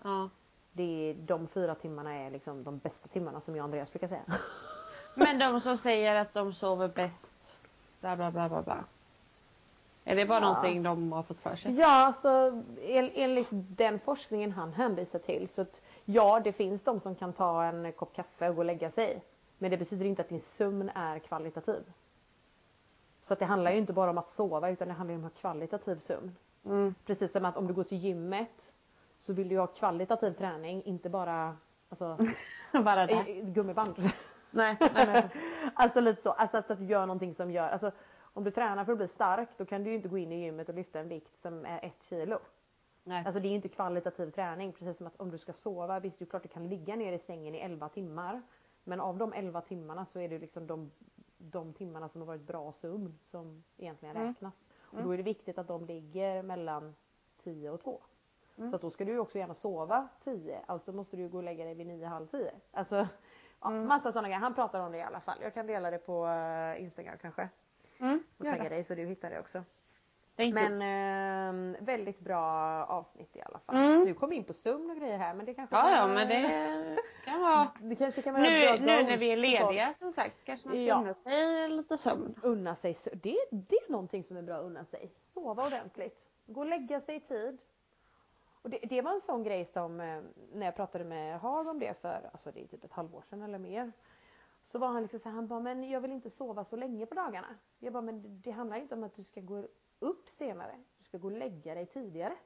[0.03, 0.29] Ja.
[0.73, 4.09] Det är, de fyra timmarna är liksom de bästa timmarna som jag och Andreas brukar
[4.09, 4.25] säga.
[5.15, 7.29] Men de som säger att de sover bäst.
[8.01, 8.85] Bla bla bla bla bla.
[10.05, 10.49] Är det bara Ja.
[10.49, 11.75] någonting de har fått för sig?
[11.79, 12.29] Ja, alltså
[12.83, 17.33] en, enligt den forskningen han hänvisar till så att ja, det finns de som kan
[17.33, 19.23] ta en kopp kaffe och gå och lägga sig.
[19.59, 21.83] Men det betyder inte att din sömn är kvalitativ.
[23.21, 25.25] Så att det handlar ju inte bara om att sova utan det handlar ju om
[25.27, 26.37] att ha kvalitativ sömn.
[26.65, 26.95] Mm.
[27.07, 28.73] Precis som att om du går till gymmet
[29.19, 31.57] så vill du ha kvalitativ träning, inte bara
[31.89, 32.19] alltså,
[32.85, 33.25] bara det.
[33.43, 33.95] gummiband.
[34.51, 35.29] Nej, nej, nej.
[35.75, 37.91] alltså lite så, alltså, alltså att du gör någonting som gör, alltså
[38.33, 40.45] om du tränar för att bli stark då kan du ju inte gå in i
[40.45, 42.39] gymmet och lyfta en vikt som är ett kilo.
[43.05, 43.23] nej.
[43.27, 46.19] Alltså det är ju inte kvalitativ träning precis som att om du ska sova, visst
[46.19, 48.43] det är klart du kan ligga ner i sängen i 11 timmar.
[48.85, 50.91] Men av de 11 timmarna så är det liksom de,
[51.39, 54.29] de timmarna som har varit bra sömn som egentligen Mm.
[54.29, 54.55] räknas.
[54.81, 56.95] Och då är det viktigt att de ligger mellan
[57.39, 58.03] 10 och 2.
[58.57, 58.71] Mm.
[58.71, 61.45] Så då ska du ju också gärna sova 10, alltså måste du ju gå och
[61.45, 62.53] lägga dig vid 9, halv 10.
[62.71, 62.97] Alltså
[63.61, 63.89] ja, Mm.
[63.89, 64.41] massa sådana grejer.
[64.41, 65.39] Han pratar om det i alla fall.
[65.43, 67.49] Jag kan dela det på eh, Instagram kanske.
[68.03, 69.65] Mm, Och tagga dig så du hittar det också.
[70.37, 70.55] Thank.
[70.55, 72.45] Men ehm, väldigt bra
[72.89, 73.77] avsnitt i alla fall.
[73.77, 74.01] Mm.
[74.05, 76.29] Nu kom in på sömn och grejer här men det kanske Ja, kan- ja, men
[76.29, 77.69] det kan vara.
[77.81, 80.77] det kanske kan vara Nu, bra nu när vi är lediga som sagt kanske man
[80.77, 80.97] ska Ja.
[81.01, 82.35] unna sig lite sömn.
[82.43, 85.11] Unna sig, det, det är någonting som är bra att unna sig.
[85.15, 86.27] Sova ordentligt.
[86.47, 87.59] Gå och lägga sig i tid.
[88.63, 90.21] Och det, det var en sån grej som eh,
[90.53, 93.43] när jag pratade med Hag om det för, alltså det är typ ett halvår sedan
[93.43, 93.93] eller mer.
[94.63, 97.07] Så var han liksom så här, han bara, men jag vill inte sova så länge
[97.07, 97.47] på dagarna.
[97.79, 99.65] Jag bara, men det handlar inte om att du ska gå
[99.99, 100.73] upp senare.
[100.99, 102.37] Du ska gå och lägga dig tidigare.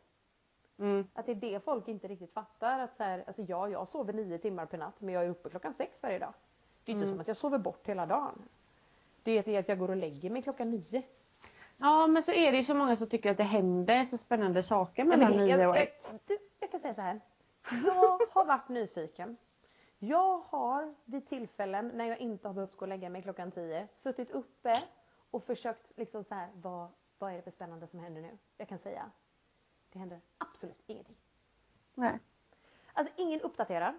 [0.78, 1.06] Mm.
[1.14, 2.78] Att det är det folk inte riktigt fattar.
[2.78, 5.48] Att så här, alltså ja, jag sover nio timmar per natt men jag är uppe
[5.50, 6.32] klockan sex varje dag.
[6.84, 7.14] Det är inte Mm.
[7.14, 8.42] som att jag sover bort hela dagen.
[9.22, 11.02] Det är att jag går och lägger mig klockan nio.
[11.76, 14.62] Ja men så är det ju så många som tycker att det händer så spännande
[14.62, 16.20] saker Ja, mellan det- nio jag, och jag, ett.
[16.26, 17.20] du, jag kan säga så här.
[17.84, 19.36] Jag har varit nyfiken.
[19.98, 23.88] Jag har vid tillfällen när jag inte har behövt gå och lägga mig klockan tio
[24.02, 24.82] suttit uppe
[25.30, 28.38] och försökt liksom så här, vad, vad är det för spännande som händer nu?
[28.56, 29.10] Jag kan säga,
[29.92, 31.16] det händer absolut ingenting.
[31.94, 32.18] Nej.
[32.92, 33.98] Alltså ingen uppdaterar.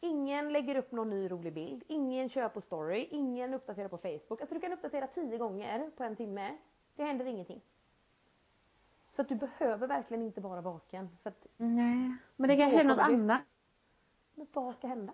[0.00, 1.84] Ingen lägger upp någon ny rolig bild.
[1.86, 3.04] Ingen kör på story.
[3.10, 4.40] Ingen uppdaterar på Facebook.
[4.40, 6.56] Alltså du kan uppdatera tio gånger på en timme.
[6.96, 7.60] Det händer ingenting.
[9.10, 11.16] Så att du behöver verkligen inte vara vaken.
[11.22, 12.16] För att, Nej.
[12.36, 13.42] Men det kanske är något du- annat.
[14.34, 15.12] men vad ska hända?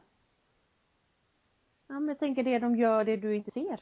[1.86, 3.80] Ja, men jag tänker det de gör det du inte ser.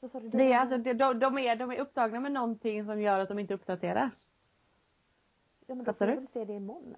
[0.00, 0.28] Vad sa du?
[0.28, 3.38] Det är alltså, de, de, är, de är upptagna med någonting som gör att de
[3.38, 4.10] inte uppdaterar.
[5.66, 6.14] ja, men då får du?
[6.14, 6.96] väl se det imorgon.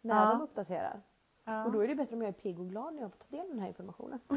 [0.00, 0.30] När Ja.
[0.30, 1.00] de uppdaterar.
[1.44, 1.64] Ja.
[1.64, 3.26] Och då är det bättre om jag är pigg och glad när jag får ta
[3.36, 4.20] del av den här informationen.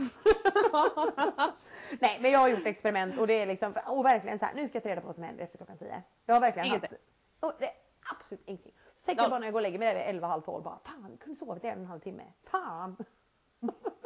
[2.02, 4.68] Nej men jag har gjort experiment och det är liksom, och verkligen så här, nu
[4.68, 6.04] ska jag ta reda på vad som händer efter klockan 10.
[6.26, 6.90] Jag har verkligen Ingenting.
[6.92, 7.04] haft,
[7.40, 7.72] och det
[8.14, 8.74] absolut ingenting.
[8.96, 9.30] Så tänker jag Ja.
[9.30, 11.20] bara när jag går och lägger mig där vid 11, halv 12 bara, fan jag
[11.20, 12.24] kunde sovit en och en halv timme.
[12.44, 12.96] Fan!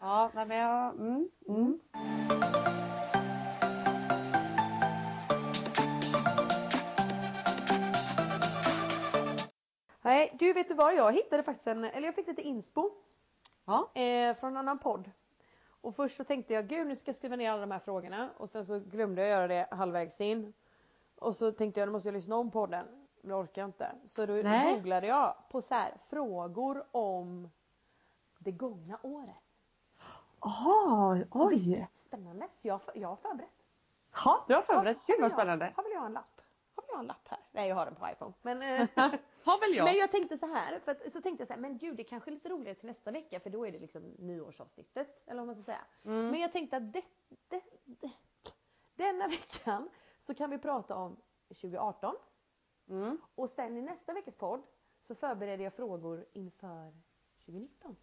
[0.00, 0.94] Ja, nej men jag...
[0.94, 1.80] Mm, mm.
[10.02, 12.90] Nej du vet du vad, jag hittade faktiskt en, eller jag fick lite inspo
[13.64, 13.90] Ja.
[14.00, 15.10] eh, från en annan podd.
[15.80, 18.30] Och först så tänkte jag gud nu ska jag skriva ner alla de här frågorna
[18.36, 20.52] och sen så glömde jag göra det halvvägs in.
[21.16, 22.86] Och så tänkte jag nu måste jag lyssna om podden.
[23.20, 23.92] Men det orkar jag inte.
[24.04, 24.74] Så då Nej.
[24.74, 27.50] googlade jag på så här, frågor om
[28.38, 29.49] det gångna året.
[30.40, 31.56] Jaha, oj.
[31.56, 32.48] Visst, spännande.
[32.56, 33.50] Så jag, jag har förberett.
[34.12, 34.98] Ja, du har förberett.
[35.06, 35.72] Gud vad spännande.
[35.76, 36.40] Har väl jag en lapp?
[36.74, 37.38] Har väl jag en lapp här?
[37.52, 38.32] Nej jag har den på iPhone.
[38.42, 38.88] Men, eh,
[39.44, 39.84] Har väl jag.
[39.84, 42.04] men jag tänkte så här, för att, så tänkte jag så här, men gud det
[42.04, 45.22] kanske är lite roligare till nästa vecka för då är det liksom nyårsavsnittet.
[45.26, 45.84] Eller vad man ska säga.
[46.04, 46.28] Mm.
[46.30, 47.02] Men jag tänkte att det,
[47.48, 48.10] det, det,
[48.94, 49.88] denna veckan
[50.20, 51.16] så kan vi prata om
[51.48, 52.14] 2018
[52.88, 53.18] Mm.
[53.34, 54.62] och sen i nästa veckas podd
[55.02, 56.92] så förbereder jag frågor inför
[57.46, 57.96] 2019.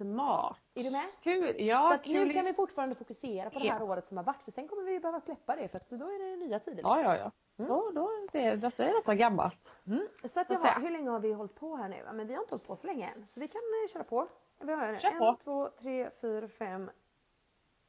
[0.00, 0.56] Smart.
[0.74, 1.06] Är du med?
[1.22, 1.54] Kul.
[1.58, 2.26] Ja, så kul.
[2.26, 3.84] nu kan vi fortfarande fokusera på det här Ja.
[3.84, 6.30] året som har varit för sen kommer vi behöva släppa det för att då är
[6.30, 6.82] det nya tider.
[6.82, 7.30] Ja, ja, ja.
[7.56, 9.74] Då, då är det, detta är detta gammalt.
[9.86, 10.08] Mm.
[10.24, 10.78] Så att jaha, säga.
[10.78, 12.08] hur länge har vi hållit på här nu?
[12.12, 13.28] Men vi har inte hållit på så länge än.
[13.28, 14.28] Så vi kan eh, köra på.
[14.60, 15.36] Vi har Kör en, på.
[15.44, 16.90] två, tre, fyra, fem,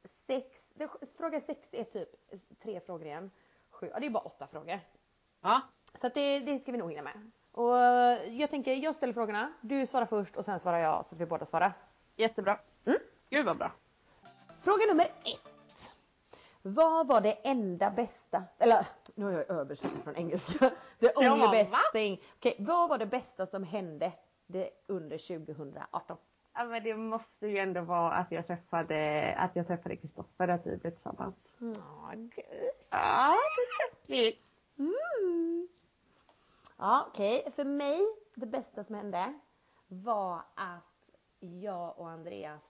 [0.04, 0.72] sex.
[1.18, 2.08] Fråga sex är typ
[2.62, 3.30] tre frågor igen.
[3.70, 4.78] Sju, ja det är bara åtta frågor.
[5.40, 5.60] Ja.
[5.94, 7.30] Så att det, det ska vi nog hinna med.
[7.52, 7.76] Och
[8.32, 11.26] jag tänker, jag ställer frågorna, du svarar först och sen svarar jag så att vi
[11.26, 11.72] båda svarar.
[12.16, 12.58] Jättebra.
[12.84, 12.98] Mm.
[13.30, 13.72] Gud vad bra.
[14.60, 15.92] Fråga nummer ett.
[16.62, 20.70] Vad var det enda bästa, eller nu har jag översatt från engelska.
[21.00, 21.78] The only Ja, best va?
[21.92, 22.22] thing.
[22.36, 24.12] Okej, vad var det bästa som hände
[24.46, 26.16] det under 2018?
[26.54, 30.66] Ja, men det måste ju ändå vara att jag träffade att jag träffade Kristoffer att
[30.66, 31.34] vi blev tillsammans.
[31.58, 32.14] Ja.
[32.90, 33.36] Ja,
[34.06, 34.34] det
[34.78, 35.68] Mm.
[36.78, 37.52] Ja, okej.
[37.56, 38.00] För mig,
[38.34, 39.34] det bästa som hände
[39.86, 40.91] var att
[41.42, 42.62] jag och Andreas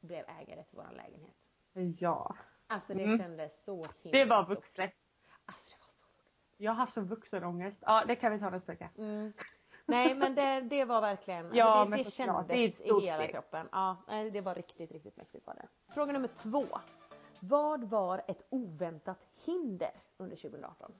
[0.00, 1.36] blev ägare till vår lägenhet.
[2.00, 2.36] Ja.
[2.66, 3.18] Alltså det Mm.
[3.18, 4.92] kändes så himla Det var vuxet.
[5.46, 6.54] Alltså det var så vuxet.
[6.56, 7.78] Jag har så vuxenångest.
[7.80, 8.90] Ja, det kan vi ta nästa vecka.
[8.98, 9.32] Mm.
[9.86, 12.48] Nej men det, det var verkligen, Ja, alltså, det, men det såklart.
[12.48, 13.30] kändes Det i hela steg.
[13.30, 13.68] kroppen.
[13.72, 13.96] Ja,
[14.32, 15.68] det var riktigt, riktigt mäktigt var det.
[15.94, 16.64] Fråga nummer två.
[17.40, 20.92] Vad var ett oväntat hinder under 2018?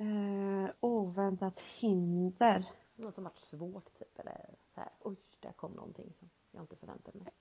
[0.00, 2.64] Eh, oväntat hinder.
[2.98, 6.76] Något som varit svårt typ eller så här, oj, där kom någonting som jag inte
[6.76, 7.32] förväntade mig.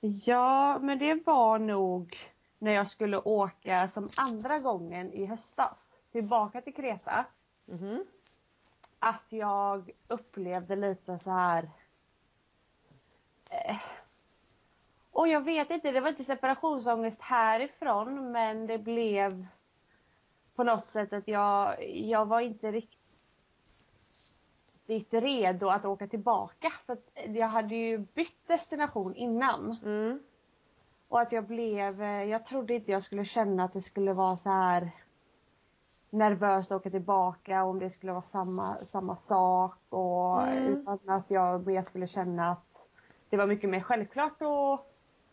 [0.00, 2.16] Ja, men det var nog
[2.58, 7.26] när jag skulle åka som andra gången i höstas tillbaka till Kreta.
[7.64, 8.04] Mhm.
[8.98, 11.70] Att jag upplevde lite så här.
[13.50, 13.76] Eh,
[15.10, 19.46] och jag vet inte, det var inte separationsångest härifrån men det blev
[20.54, 22.99] på något sätt att jag, jag var inte riktigt
[25.20, 26.72] redo att åka tillbaka.
[26.86, 29.76] För jag hade ju bytt destination innan.
[29.84, 30.20] Mm.
[31.08, 34.36] Och att jag blev, eh, jag trodde inte jag skulle känna att det skulle vara
[34.36, 34.90] så här
[36.10, 39.76] nervöst att åka tillbaka och om det skulle vara samma, samma sak.
[39.88, 40.66] Och, Mm.
[40.66, 42.88] Utan att jag mer skulle känna att
[43.28, 44.86] det var mycket mer självklart att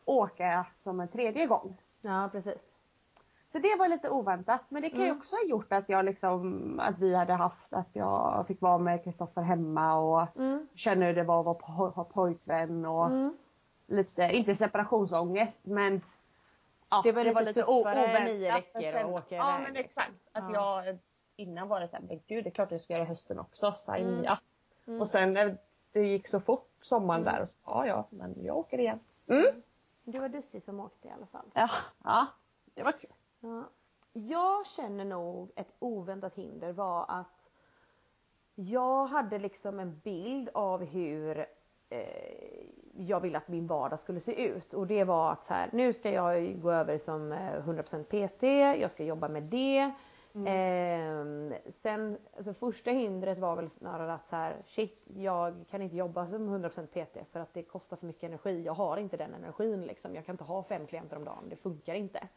[0.05, 1.81] åka som en tredje gång.
[2.01, 2.76] Ja precis.
[3.51, 5.17] Så det var lite oväntat men det kan ju Mm.
[5.17, 9.03] också ha gjort att jag liksom, att vi hade haft, att jag fick vara med
[9.03, 10.67] Kristoffer hemma och Mm.
[10.75, 13.37] känna hur det var att vara po- ha pojkvän och Mm.
[13.87, 16.01] lite, inte separationsångest men
[16.89, 20.09] ja, Det var lite tuffare oväntat nio att veckor att känna- åka Ja men exakt.
[20.11, 20.43] liksom.
[20.47, 20.85] Att Ja.
[20.85, 20.97] jag,
[21.35, 24.07] innan var det såhär, men gud det är klart jag ska göra hösten också, sign
[24.07, 24.33] Mm.
[24.33, 24.39] up.
[24.87, 25.01] Mm.
[25.01, 25.57] Och sen när
[25.91, 27.33] det gick så fort sommaren Mm.
[27.33, 28.99] där, och så, ja ja men jag åker igen.
[29.27, 29.43] Mm.
[30.03, 31.45] Det var Dussi som åkte i alla fall.
[31.53, 31.69] Ja,
[32.03, 32.25] ja,
[32.73, 33.09] det var kul.
[33.39, 33.69] Ja.
[34.13, 37.51] Jag känner nog ett oväntat hinder var att
[38.55, 41.45] jag hade liksom en bild av hur
[41.89, 45.69] eh, jag ville att min vardag skulle se ut och det var att så här,
[45.73, 48.43] nu ska jag gå över som eh, 100% PT,
[48.81, 49.91] jag ska jobba med det.
[50.45, 55.95] Eh, sen, alltså första hindret var väl snarare att så här, shit, jag kan inte
[55.95, 58.63] jobba som 100% PT för att det kostar för mycket energi.
[58.65, 60.15] Jag har inte den energin liksom.
[60.15, 62.27] Jag kan inte ha fem klienter om dagen, det funkar inte.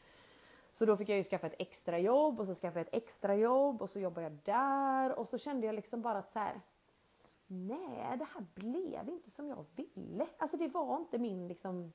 [0.73, 3.37] Så då fick jag ju skaffa ett extra jobb och så skaffade jag ett extra
[3.37, 6.61] jobb och så jobbade jag där och så kände jag liksom bara att så här.
[7.47, 10.27] Nej, det här blev inte som jag ville.
[10.39, 11.93] Alltså det var inte min liksom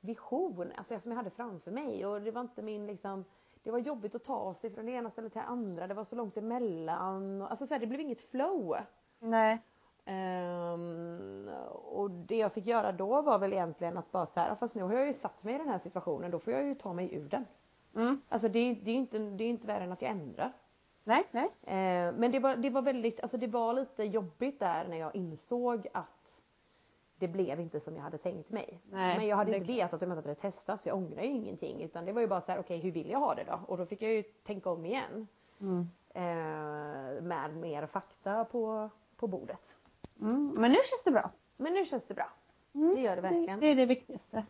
[0.00, 3.24] vision alltså, som jag hade framför mig och det var inte min liksom
[3.62, 5.86] det var jobbigt att ta sig från det ena stället till det andra.
[5.86, 7.42] Det var så långt emellan.
[7.42, 8.76] Alltså så här, det blev inget flow.
[9.18, 9.62] Nej.
[10.04, 14.74] Ehm, och det jag fick göra då var väl egentligen att bara så här, fast
[14.74, 16.92] nu har jag ju satt mig i den här situationen, då får jag ju ta
[16.92, 17.44] mig ur den.
[17.98, 18.20] Mm.
[18.28, 20.52] Alltså det, det är ju inte, det är inte värre än att jag ändrar.
[21.04, 21.50] Nej, nej.
[21.66, 25.16] Ehm, men det var, det var väldigt, alltså det var lite jobbigt där när jag
[25.16, 26.42] insåg att
[27.18, 28.80] det blev inte som jag hade tänkt mig.
[28.90, 31.22] Nej, men jag hade det inte vetat om jag inte hade testat så jag ångrar
[31.22, 31.82] ju ingenting.
[31.82, 33.60] Utan det var ju bara så här, okej hur vill jag ha det då?
[33.66, 35.28] Och då fick jag ju tänka om igen.
[35.60, 35.88] Mm.
[36.14, 39.76] Eh, med mer fakta på, på bordet.
[40.20, 40.54] Mm.
[40.58, 41.30] Men nu känns det bra.
[41.56, 42.30] Men nu känns det bra.
[42.74, 42.94] Mm.
[42.94, 43.60] Det gör det verkligen.
[43.60, 44.46] Det, det är det viktigaste.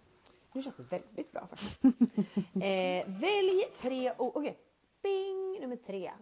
[0.58, 1.82] Nu känns det väldigt bra faktiskt.
[2.54, 4.32] eh, välj tre ord.
[4.36, 4.58] Okej.
[5.02, 5.60] Bing!
[5.60, 6.12] Nummer tre.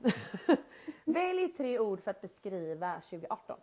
[1.05, 3.59] välj tre ord för att beskriva 2018.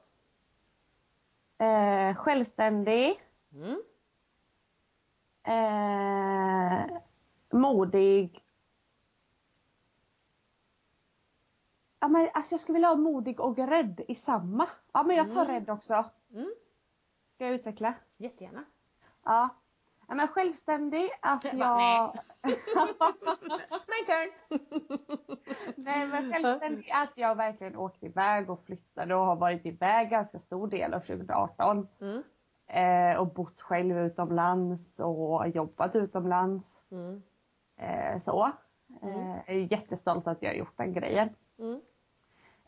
[1.58, 3.22] Eh, självständig.
[3.54, 3.82] Mm.
[5.44, 6.98] Eh,
[7.52, 8.44] modig.
[12.00, 14.70] Ja, men, alltså jag skulle vilja ha modig och rädd i samma.
[14.92, 15.54] Ja men jag tar Mm.
[15.54, 16.06] rädd också.
[16.34, 16.54] Mm.
[17.36, 17.94] Ska jag utveckla?
[18.18, 18.66] Jättegärna.
[19.24, 19.50] Ja.
[20.14, 22.14] Ja men självständig, att Jag bara,
[23.88, 24.60] My turn!
[25.76, 30.40] Nej men självständig, att jag verkligen åkte iväg och flyttade och har varit iväg ganska
[30.40, 31.88] stor del av 2018.
[32.02, 32.24] Mm.
[32.68, 36.82] Eh, och bott själv utomlands och jobbat utomlands.
[36.92, 37.24] Mm.
[37.78, 38.52] Eh, så.
[39.02, 41.30] Eh, jag är jättestolt att jag har gjort den grejen.
[41.60, 41.82] Mm.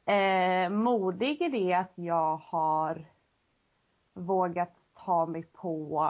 [0.06, 3.06] Eh, modig är det att jag har
[4.14, 6.08] vågat ta mig på,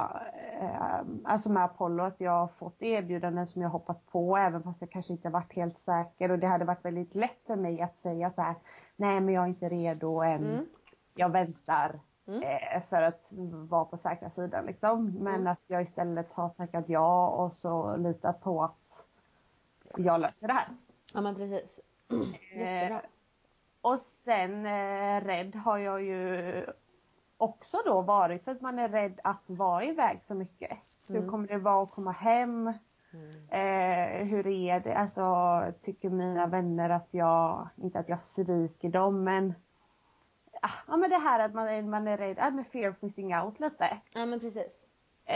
[0.61, 4.81] eh, alltså med Apollo, att jag har fått erbjudanden som jag hoppat på även fast
[4.81, 7.97] jag kanske inte varit helt säker och det hade varit väldigt lätt för mig att
[7.97, 8.55] säga så här,
[8.95, 10.65] nej men jag är inte redo än, Mm.
[11.15, 12.41] jag väntar Mm.
[12.43, 13.29] eh, för att
[13.69, 15.05] vara på säkra sidan liksom.
[15.19, 15.47] Men Mm.
[15.47, 19.05] att jag istället har tackat ja och så litat på att
[19.97, 20.67] jag löser det här.
[21.13, 21.79] Ja men precis.
[22.55, 23.01] Jättebra.
[23.81, 26.65] Och sen eh, rädd har jag ju
[27.37, 30.77] också då varit för att man är rädd att vara iväg så mycket.
[31.07, 31.29] Hur Mm.
[31.29, 32.73] kommer det vara att komma hem?
[33.13, 33.49] Mm.
[33.49, 34.93] Eh, hur är det?
[34.97, 39.53] Alltså tycker mina vänner att jag, inte att jag sviker dem men
[40.61, 43.35] ah, Ja men det här att man är, man är rädd, med fear of missing
[43.37, 43.97] out lite.
[44.13, 44.79] Ja men precis.
[45.25, 45.31] De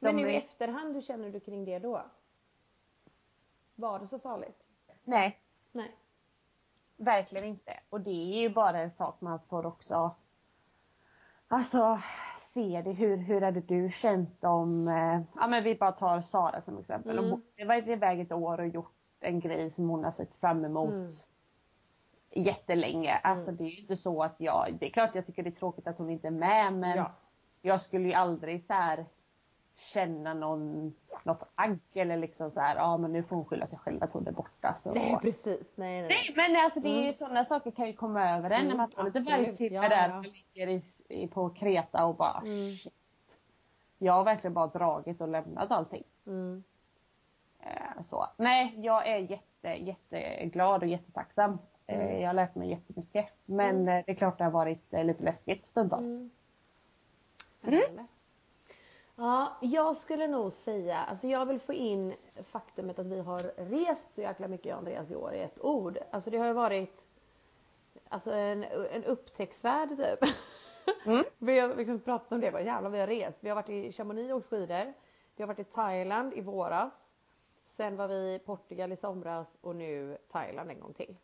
[0.00, 2.02] Men nu i är- efterhand, hur känner du kring det då?
[3.74, 4.62] Var det så farligt?
[5.04, 5.38] Nej,
[5.72, 5.94] Nej.
[6.96, 7.80] Verkligen inte.
[7.90, 10.14] Och det är ju bara en sak man får också
[11.48, 12.00] Alltså
[12.38, 12.92] se det.
[12.92, 17.18] Hur, hur hade du känt om, eh, ja men vi bara tar Sara som exempel.
[17.18, 17.30] Mm.
[17.30, 20.64] Hon har varit iväg ett år och gjort en grej som hon har sett fram
[20.64, 21.08] emot Mm.
[22.46, 23.14] jättelänge.
[23.14, 25.58] Alltså det är ju inte så att jag, det är klart jag tycker det är
[25.58, 27.10] tråkigt att hon inte är med men Ja.
[27.62, 29.06] jag skulle ju aldrig så här
[29.74, 33.78] känna någon, något agg eller liksom så här, ja men nu får hon skylla sig
[33.78, 34.74] själv att hon är borta.
[34.74, 34.92] Så.
[34.94, 35.72] Nej precis.
[35.76, 36.08] Nej nej.
[36.08, 37.12] Nej men alltså det är Mm.
[37.12, 40.08] sådana saker kan ju komma över en när Mm, man får lite värktimme Ja, där
[40.08, 40.18] ja.
[40.18, 42.76] och ligger i, i, på Kreta och bara Mm.
[43.98, 46.04] Jag har verkligen bara dragit och lämnat allting.
[46.26, 46.64] Mm.
[47.60, 48.26] Eh, så.
[48.36, 51.58] Nej, jag är jätte, jätteglad och jättetacksam.
[51.86, 52.20] Eh, Mm.
[52.20, 53.26] jag har lärt mig jättemycket.
[53.44, 53.88] Men Mm.
[53.88, 56.02] eh, det är klart det har varit eh, lite läskigt stundtals.
[56.02, 56.30] Mm.
[57.48, 58.06] Spännande.
[59.16, 64.14] Ja, jag skulle nog säga, alltså jag vill få in faktumet att vi har rest
[64.14, 65.98] så jäkla mycket Andreas i år i ett ord.
[66.10, 67.06] Alltså det har ju varit
[68.08, 70.30] alltså en, en upptäcktsfärd typ.
[71.06, 71.24] Mm.
[71.38, 73.38] vi har liksom pratat om det, vad jävlar vi har rest.
[73.40, 74.94] Vi har varit i Chamonix och åkt skidor.
[75.36, 77.14] Vi har varit i Thailand i våras.
[77.66, 81.16] Sen var vi i Portugal i somras och nu Thailand en gång till.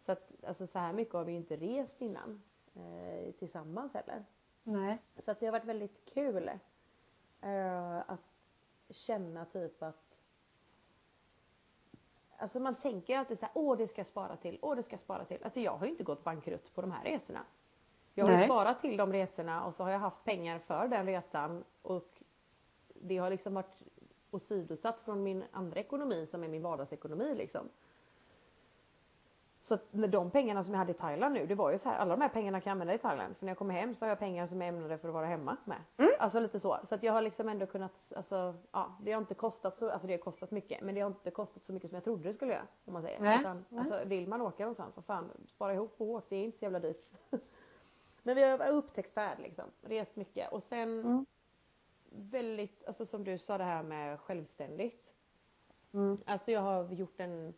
[0.00, 2.42] Så att alltså så här mycket har vi inte rest innan
[2.74, 4.24] eh, tillsammans heller.
[4.62, 4.98] Nej.
[5.18, 6.50] Så att det har varit väldigt kul
[8.06, 8.20] att
[8.90, 10.12] känna typ att
[12.36, 14.92] Alltså man tänker alltid så här, åh det ska jag spara till, åh det ska
[14.92, 15.44] jag spara till.
[15.44, 17.44] Alltså jag har ju inte gått bankrutt på de här resorna.
[18.14, 21.06] Jag har ju sparat till de resorna och så har jag haft pengar för den
[21.06, 22.22] resan och
[22.94, 23.82] det har liksom varit
[24.30, 27.68] åsidosatt från min andra ekonomi som är min vardagsekonomi liksom.
[29.64, 31.88] Så att med de pengarna som jag hade i Thailand nu, det var ju så
[31.88, 33.36] här, alla de här pengarna kan jag använda i Thailand.
[33.36, 35.26] För när jag kommer hem så har jag pengar som är ämnade för att vara
[35.26, 35.78] hemma med.
[36.18, 36.78] Alltså lite så.
[36.84, 40.06] Så att jag har liksom ändå kunnat, alltså ja, det har inte kostat så, alltså
[40.06, 40.80] det har kostat mycket.
[40.82, 42.66] Men det har inte kostat så mycket som jag trodde det skulle göra.
[42.84, 43.20] Om man säger.
[43.20, 43.40] Nej.
[43.40, 43.78] Utan, Nej.
[43.80, 46.64] alltså vill man åka någonstans, vad fan, spara ihop och åk, det är inte så
[46.64, 47.10] jävla dyrt.
[48.22, 50.52] Men vi har upptäcktsfärd liksom, rest mycket.
[50.52, 51.26] Och sen Mm.
[52.10, 55.12] väldigt, alltså som du sa det här med självständigt.
[55.94, 56.18] Mm.
[56.26, 57.54] Alltså jag har gjort en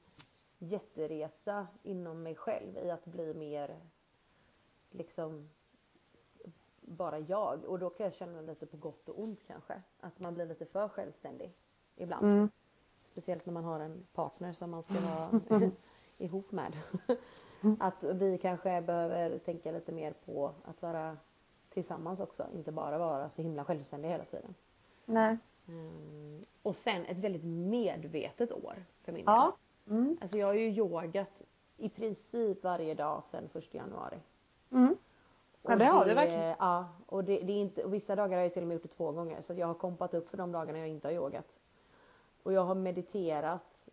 [0.64, 3.80] jätteresa inom mig själv i att bli mer
[4.90, 5.50] liksom
[6.80, 7.64] bara jag.
[7.64, 9.82] Och då kan jag känna lite på gott och ont kanske.
[10.00, 11.54] Att man blir lite för självständig
[11.96, 12.26] ibland.
[12.26, 12.50] Mm.
[13.02, 15.40] Speciellt när man har en partner som man ska vara
[16.18, 16.72] ihop med.
[17.80, 21.16] att vi kanske behöver tänka lite mer på att vara
[21.70, 24.54] tillsammans också, inte bara vara så himla självständiga hela tiden.
[25.04, 25.38] Nej.
[25.68, 26.42] Mm.
[26.62, 29.56] Och sen ett väldigt medvetet år för min Ja.
[29.90, 30.18] Mm.
[30.20, 31.42] Alltså jag har ju yogat
[31.76, 34.18] i princip varje dag sedan 1 januari.
[34.70, 34.96] Mm.
[35.62, 36.54] Ja, det har du verkligen.
[36.58, 38.82] Ja, och, det, det är inte, och vissa dagar har jag till och med gjort
[38.82, 41.58] det två gånger så jag har kompat upp för de dagarna jag inte har yogat.
[42.42, 43.88] Och jag har mediterat,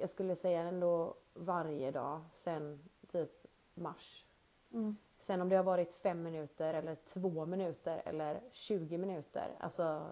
[0.00, 4.24] jag skulle säga ändå varje dag sedan typ mars.
[4.72, 4.96] Mm.
[5.18, 10.06] Sen om det har varit fem minuter eller två minuter eller 20 minuter, alltså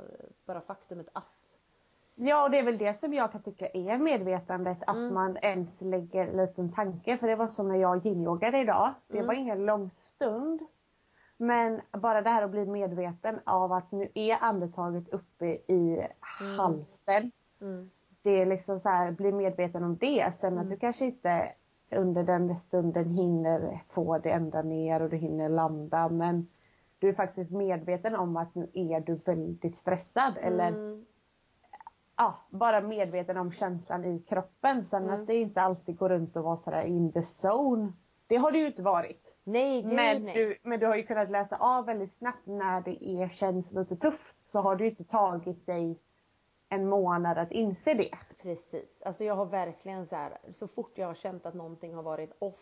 [0.44, 1.24] bara faktumet att.
[2.14, 5.14] Ja, och det är väl det som jag kan tycka är medvetandet, att Mm.
[5.14, 7.16] man ens lägger en liten tanke.
[7.18, 8.94] För det var som när jag yin-yogade idag.
[9.08, 9.26] Det Mm.
[9.26, 10.60] var ingen lång stund.
[11.36, 17.30] Men bara det här att bli medveten av att nu är andetaget uppe i halsen.
[17.60, 17.90] Mm.
[18.22, 20.32] Det är liksom så här, bli medveten om det.
[20.40, 21.48] Sen att du kanske inte
[21.90, 26.08] under den stunden hinner få det ända ner och du hinner landa.
[26.08, 26.46] Men
[26.98, 30.32] du är faktiskt medveten om att nu är du väldigt stressad.
[30.40, 31.04] Eller Mm.
[32.16, 34.84] Ja, bara medveten om känslan i kroppen.
[34.84, 35.20] Sen Mm.
[35.20, 37.92] att det inte alltid går runt och vara sådär in the zone.
[38.26, 39.36] Det har det ju inte varit.
[39.44, 40.34] Nej, gud Men nej.
[40.34, 43.96] du, men du har ju kunnat läsa av väldigt snabbt när det är, känns lite
[43.96, 44.44] tufft.
[44.44, 45.98] Så har det ju inte tagit dig
[46.68, 48.10] en månad att inse det.
[48.42, 49.02] Precis.
[49.04, 52.36] Alltså jag har verkligen så här, så fort jag har känt att någonting har varit
[52.38, 52.60] off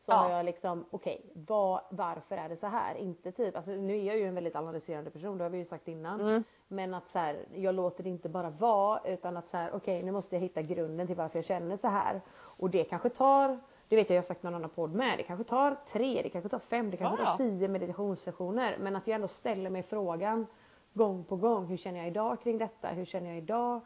[0.00, 0.16] så Ja.
[0.16, 2.94] har jag liksom, okej, vad- varför är det så här?
[2.94, 5.64] Inte typ, alltså nu är jag ju en väldigt analyserande person, det har vi ju
[5.64, 6.20] sagt innan.
[6.20, 6.44] Mm.
[6.68, 10.02] Men att så här, jag låter det inte bara vara utan att så här, okej
[10.02, 12.20] nu måste jag hitta grunden till varför jag känner så här.
[12.60, 15.22] Och det kanske tar, det vet jag jag har sagt någon annan podd med, det
[15.22, 17.30] kanske tar tre, det kanske tar fem, det kanske Ja.
[17.30, 18.76] tar tio meditationssessioner.
[18.80, 20.46] Men att jag ändå ställer mig frågan
[20.92, 22.88] gång på gång, hur känner jag idag kring detta?
[22.88, 23.80] Hur känner jag idag?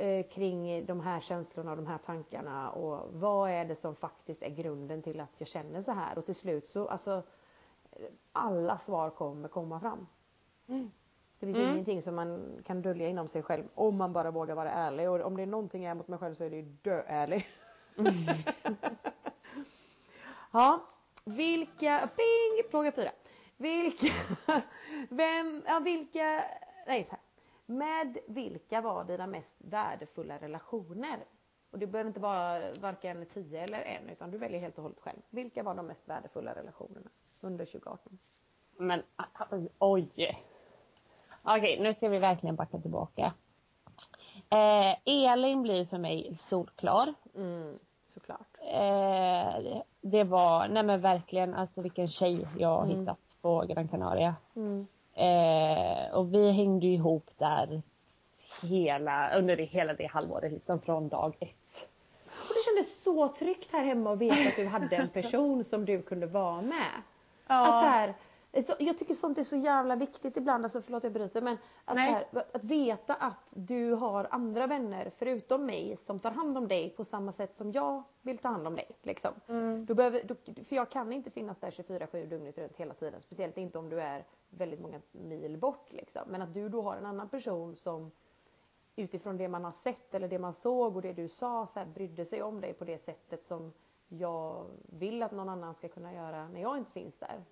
[0.00, 4.42] Eh, kring de här känslorna och de här tankarna och vad är det som faktiskt
[4.42, 7.22] är grunden till att jag känner så här och till slut så alltså
[8.32, 10.06] alla svar kommer komma fram.
[10.66, 11.70] Det finns Mm.
[11.70, 15.20] ingenting som man kan dölja inom sig själv om man bara vågar vara ärlig och
[15.20, 17.46] om det är någonting jag är mot mig själv så är det ju dö-ärlig.
[20.52, 20.80] ja,
[21.24, 23.10] vilka, bing, fråga fyra.
[23.56, 24.06] Vilka,
[25.08, 26.44] vem, ja vilka,
[26.86, 27.20] nej så här.
[27.70, 31.18] Med vilka var dina mest värdefulla relationer?
[31.70, 35.00] Och det behöver inte vara varken 10 eller en utan du väljer helt och hållet
[35.00, 35.18] själv.
[35.30, 37.10] Vilka var de mest värdefulla relationerna
[37.40, 38.18] under 2018?
[38.76, 39.02] Men
[39.78, 40.08] oj.
[41.42, 43.32] Okej, nu ska vi verkligen backa tillbaka.
[44.50, 47.14] Eh, Elin blir för mig solklar.
[47.34, 48.58] Mm, såklart.
[48.60, 53.00] Eh, det var, nej men verkligen, alltså vilken tjej jag har Mm.
[53.00, 54.34] hittat på Gran Canaria.
[54.56, 54.86] Mm.
[55.20, 57.82] Eh, och vi hängde ihop där
[58.62, 61.88] hela, under det, hela det halvåret, liksom från dag ett.
[62.24, 65.84] Och det kändes så tryggt här hemma att veta att du hade en person som
[65.84, 67.02] du kunde vara med.
[67.46, 68.14] Alltså här,
[68.52, 71.98] så, jag tycker sånt är så jävla viktigt ibland, alltså förlåt jag bryter men att,
[71.98, 76.90] här, att veta att du har andra vänner förutom mig som tar hand om dig
[76.90, 78.90] på samma sätt som jag vill ta hand om dig.
[79.02, 79.30] Liksom.
[79.48, 79.86] Mm.
[79.86, 83.22] Du behöver, du, för jag kan inte finnas där 24-7 dygnet runt hela tiden.
[83.22, 85.92] Speciellt inte om du är väldigt många mil bort.
[85.92, 86.22] Liksom.
[86.28, 88.10] Men att du då har en annan person som
[88.96, 91.86] utifrån det man har sett eller det man såg och det du sa så här,
[91.86, 93.72] brydde sig om dig på det sättet som
[94.08, 97.44] jag vill att någon annan ska kunna göra när jag inte finns där.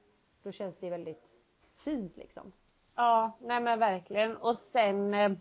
[0.43, 1.25] Då känns det väldigt
[1.85, 2.53] fint liksom.
[2.97, 4.37] Ja, nej men verkligen.
[4.37, 5.33] Och sen eh,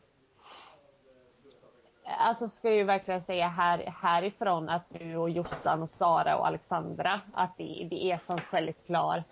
[2.20, 6.48] Alltså ska jag ju verkligen säga här, härifrån att du och Jossan och Sara och
[6.48, 9.24] Alexandra att det, det är som självklar.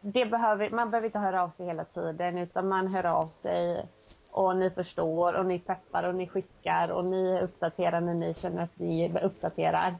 [0.00, 3.86] Det behöver, man behöver inte höra av sig hela tiden utan man hör av sig
[4.30, 8.62] och ni förstår och ni peppar och ni skickar och ni uppdaterar när ni känner
[8.62, 9.94] att ni uppdaterar.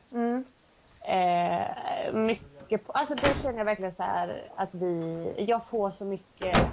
[1.08, 6.04] Eh, mycket på, alltså det känner jag verkligen så här att vi, jag får så
[6.04, 6.72] mycket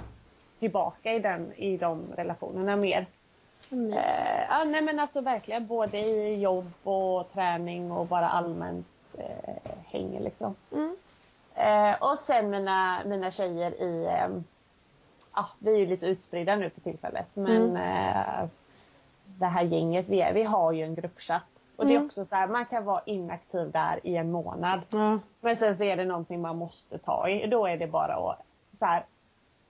[0.58, 3.06] tillbaka i, den, i de relationerna mer.
[3.72, 8.86] Eh, ja, nej men alltså verkligen både i jobb och träning och bara allmänt
[9.18, 10.56] eh, häng liksom.
[10.72, 10.96] Mm.
[11.54, 14.40] Eh, och sen mina, mina tjejer i, eh,
[15.34, 18.48] ja vi är ju lite utspridda nu för tillfället men eh,
[19.24, 21.59] det här gänget vi är, vi har ju en gruppchatt.
[21.80, 22.06] Och det är Mm.
[22.06, 24.80] också så här, man kan vara inaktiv där i en månad.
[24.92, 25.18] Ja.
[25.40, 27.46] Men sen så är det någonting man måste ta i.
[27.46, 28.38] Då är det bara att
[28.78, 29.04] så här,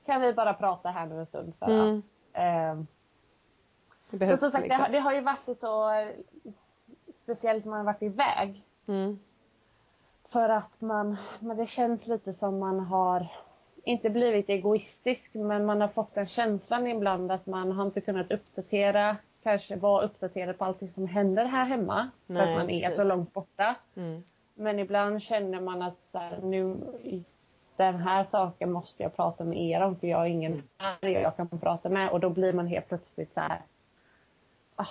[0.07, 2.03] kan vi bara prata här nu en stund för Mm.
[2.33, 2.39] att
[2.79, 2.85] eh,
[4.11, 4.85] Det behövs som sagt, det, liksom.
[4.85, 5.91] har, det har ju varit så
[7.15, 8.63] speciellt när man har varit iväg.
[8.87, 9.19] Mm.
[10.29, 13.27] För att man, men det känns lite som man har,
[13.85, 18.31] inte blivit egoistisk, men man har fått den känslan ibland att man har inte kunnat
[18.31, 22.11] uppdatera, kanske vara uppdaterad på allting som händer här hemma.
[22.27, 22.97] för Nej, att man är precis.
[22.97, 23.75] så långt borta.
[23.95, 24.23] Mm.
[24.55, 26.77] Men ibland känner man att så här, nu,
[27.77, 31.37] den här saken måste jag prata med er om för jag har ingen här jag
[31.37, 33.61] kan prata med och då blir man helt plötsligt så här.
[34.77, 34.87] Ah,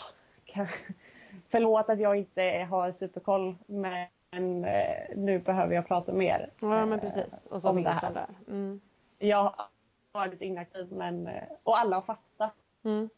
[0.45, 0.67] kan,
[1.49, 6.49] förlåt att jag inte har superkoll men eh, nu behöver jag prata mer.
[6.61, 7.41] Ja men precis.
[7.49, 8.01] Och så om finns det här.
[8.01, 8.27] den där.
[8.47, 8.81] Mm.
[9.19, 9.53] Jag har
[10.11, 12.53] varit inaktiv men, eh, och alla har fattat.
[12.83, 13.09] Mm.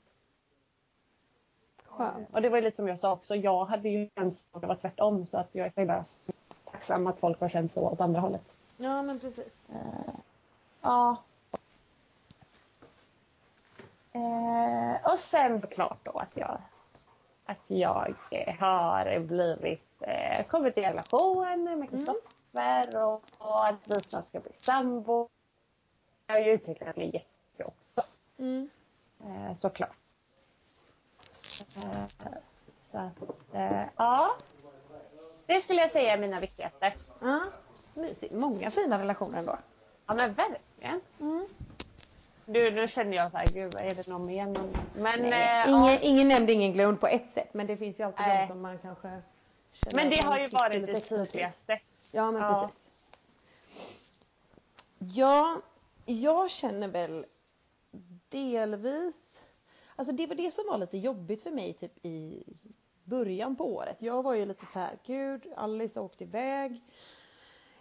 [1.92, 2.30] Skönt.
[2.36, 4.76] Och det var lite som jag sa också, jag hade ju känt att det var
[4.76, 6.06] tvärtom så att jag är himla
[6.72, 8.42] tacksam att folk har känt så åt andra hållet.
[8.78, 9.54] Ja men precis.
[9.70, 10.14] Eh,
[10.82, 11.18] ja.
[14.12, 16.58] Eh, och sen såklart då att jag,
[17.46, 24.02] att jag eh, har blivit, eh, kommit i relation med Kristoffer och, och att vi
[24.02, 25.30] snart ska bli sambo.
[26.28, 28.10] Jag har ju utvecklat mig jättemycket också.
[28.38, 28.70] Mm.
[29.24, 30.01] Eh, såklart.
[32.92, 33.22] Så att,
[33.54, 34.36] eh, ja.
[35.46, 36.94] Det skulle jag säga är mina viktigaste.
[37.20, 37.42] Ja,
[37.94, 38.34] mysigt.
[38.34, 39.58] Många fina relationer ändå.
[40.08, 41.02] Ja men verkligen.
[41.20, 41.48] Mm.
[42.46, 44.46] Du, nu känner jag så här, gud är det någon mer?
[44.94, 46.00] Men, Nej, eh, ingen, ja.
[46.02, 47.54] ingen nämnd, ingen glömd på ett sätt.
[47.54, 49.22] Men det finns ju alltid de som man kanske
[49.72, 51.80] känner men det har ju varit det tydligaste.
[52.12, 52.62] Ja men Ja.
[52.68, 52.90] precis.
[55.00, 55.62] Ja,
[56.06, 57.26] jag känner väl
[58.30, 59.31] delvis
[60.02, 62.44] Alltså det var det som var lite jobbigt för mig typ i
[63.04, 64.02] början på året.
[64.02, 66.82] Jag var ju lite så här, gud Alice har åkt iväg.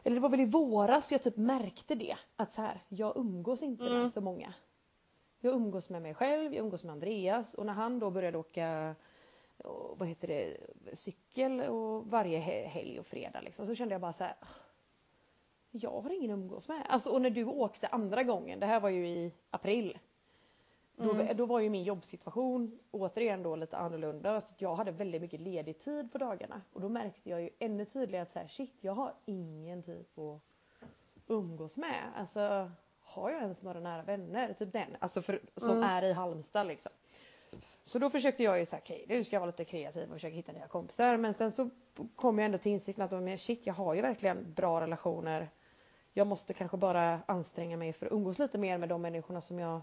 [0.03, 2.17] Eller det var väl i våras jag typ märkte det.
[2.37, 3.99] Att så här, jag umgås inte Mm.
[3.99, 4.55] med så många.
[5.41, 8.95] Jag umgås med mig själv, jag umgås med Andreas och när han då började åka
[9.97, 10.57] vad heter det,
[10.97, 14.35] cykel och varje he- helg och fredag liksom, så kände jag bara så här.
[14.41, 14.47] "Ah,
[15.71, 16.87] Jag har ingen umgås med.
[16.89, 19.99] Alltså, och när du åkte andra gången, det här var ju i april.
[21.03, 21.37] Då, Mm.
[21.37, 24.41] då var ju min jobbsituation återigen då lite annorlunda.
[24.41, 26.63] Så att jag hade väldigt mycket ledig tid på dagarna.
[26.73, 30.05] Och då märkte jag ju ännu tydligare att så här, shit, jag har ingen tid
[30.17, 30.41] att
[31.27, 32.13] umgås med.
[32.17, 32.71] Alltså,
[33.01, 34.53] har jag ens några nära vänner?
[34.53, 35.83] Typ den, alltså för, som Mm.
[35.83, 36.93] är i Halmstad liksom.
[37.85, 40.35] Så då försökte jag ju säga, okej nu ska jag vara lite kreativ och försöka
[40.37, 41.17] hitta nya kompisar.
[41.17, 41.71] Men sen så
[42.17, 45.49] kom jag ändå till insikten att men shit, jag har ju verkligen bra relationer.
[46.13, 49.59] Jag måste kanske bara anstränga mig för att umgås lite mer med de människorna som
[49.59, 49.81] jag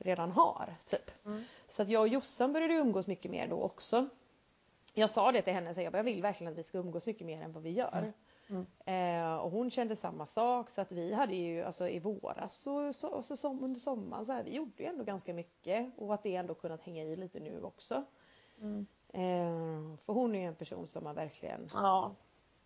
[0.00, 0.74] redan har.
[0.84, 1.26] Typ.
[1.26, 1.44] Mm.
[1.68, 4.08] Så att jag och Jossan började umgås mycket mer då också.
[4.94, 7.06] Jag sa det till henne, så jag, bara, jag vill verkligen att vi ska umgås
[7.06, 8.12] mycket mer än vad vi gör.
[8.50, 8.66] Mm.
[8.84, 12.96] Eh, och hon kände samma sak så att vi hade ju alltså i våras och
[12.96, 16.22] så, så, som, under sommaren så här, vi gjorde ju ändå ganska mycket och att
[16.22, 18.04] det ändå kunnat hänga i lite nu också.
[18.60, 18.86] Mm.
[19.08, 22.14] Eh, för hon är ju en person som man verkligen Ja.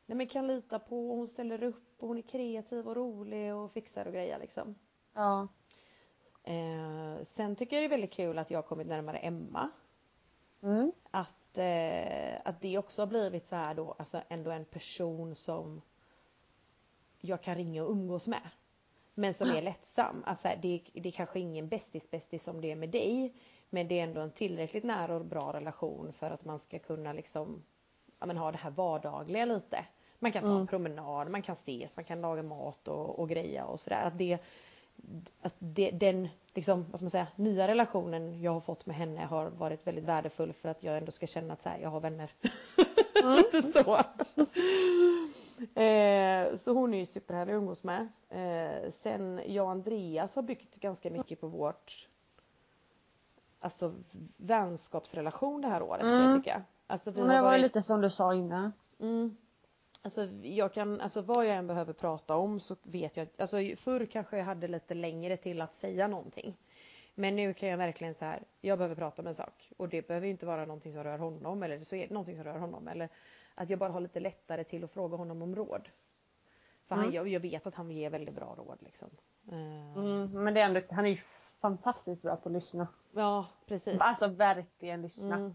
[0.07, 1.15] nej, men kan lita på.
[1.15, 4.75] Hon ställer upp och hon är kreativ och rolig och fixar och grejer liksom.
[5.13, 5.49] Ja.
[6.45, 9.71] Eh, sen tycker jag det är väldigt kul att jag har kommit närmare Emma.
[10.63, 10.93] Mm.
[11.11, 15.81] Att, eh, att det också har blivit så här då, alltså ändå en person som
[17.21, 18.51] jag kan ringa och umgås med.
[19.15, 20.23] Men som är lättsam.
[20.27, 23.35] Alltså det, det är kanske ingen bästis bästis som det är med dig.
[23.71, 27.13] Men det är ändå en tillräckligt nära och bra relation för att man ska kunna
[27.13, 27.63] liksom
[28.19, 29.85] ja, men ha det här vardagliga lite.
[30.19, 30.67] Man kan ta en Mm.
[30.67, 34.05] promenad, man kan ses, man kan laga mat och, och greja och sådär.
[34.05, 34.39] Att det,
[35.43, 39.47] att det, den liksom, vad man säga, nya relationen jag har fått med henne har
[39.47, 42.31] varit väldigt värdefull för att jag ändå ska känna att så här, jag har vänner.
[43.37, 43.95] Lite så.
[45.81, 48.09] eh, så hon är ju superhärlig att umgås med.
[48.29, 52.09] Eh, sen jag och Andreas har byggt ganska mycket på vårt
[53.61, 53.95] alltså
[54.37, 56.43] vänskapsrelation det här året kan jag Mm.
[56.43, 56.63] tycka.
[56.87, 58.73] Alltså, vi Men har det var varit- ju lite som du sa innan.
[59.01, 59.37] Mm.
[60.05, 64.07] Alltså jag kan, alltså vad jag än behöver prata om så vet jag, alltså förr
[64.07, 66.57] kanske jag hade lite längre till att säga någonting.
[67.15, 70.07] Men nu kan jag verkligen så här, jag behöver prata om en sak och det
[70.09, 72.89] behöver inte vara någonting som rör honom eller så är det någonting som rör honom
[72.89, 73.09] eller
[73.55, 75.89] att jag bara har lite lättare till att fråga honom om råd.
[76.87, 77.15] För han, Mm.
[77.15, 79.09] jag, jag vet att han ger väldigt bra råd liksom.
[79.49, 80.45] Eh, Mm.
[80.45, 81.19] Men det är ändå, han är ju
[81.61, 82.87] fantastiskt bra på att lyssna.
[83.13, 83.97] Ja precis.
[84.01, 85.37] Alltså verkligen lyssna.
[85.37, 85.55] Mm.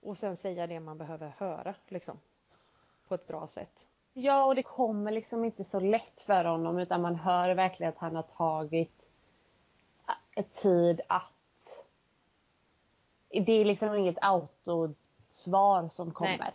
[0.00, 2.18] Och sen säga det man behöver höra liksom.
[3.12, 3.86] På ett bra sätt.
[4.12, 7.98] Ja, och det kommer liksom inte så lätt för honom utan man hör verkligen att
[7.98, 9.04] han har tagit
[10.62, 11.82] tid att...
[13.28, 16.38] Det är liksom inget autosvar som kommer.
[16.38, 16.54] Nej.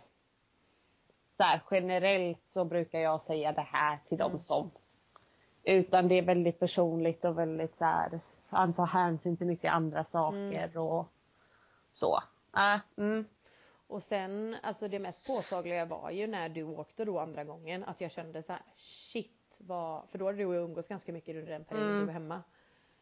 [1.36, 4.32] Så här, generellt så brukar jag säga det här till Mm.
[4.32, 4.70] dem som...
[5.62, 8.20] Utan det är väldigt personligt och väldigt så här...
[8.48, 11.06] Han tar hänsyn till mycket andra saker och
[11.92, 12.22] så.
[12.56, 13.24] Äh, mm.
[13.88, 18.00] Och sen, alltså det mest påtagliga var ju när du åkte då andra gången att
[18.00, 21.36] jag kände så här, shit vad, för då hade du och jag umgås ganska mycket
[21.36, 22.00] under den perioden Mm.
[22.00, 22.42] du var hemma.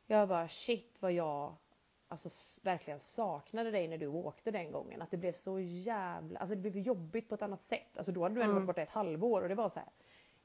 [0.06, 1.54] Jag bara shit vad jag
[2.08, 2.28] alltså
[2.62, 5.02] verkligen saknade dig när du åkte den gången.
[5.02, 7.96] Att det blev så jävla, alltså det blev jobbigt på ett annat sätt.
[7.96, 8.66] Alltså då hade du ändå Mm.
[8.66, 9.88] varit borta ett halvår och det var så här.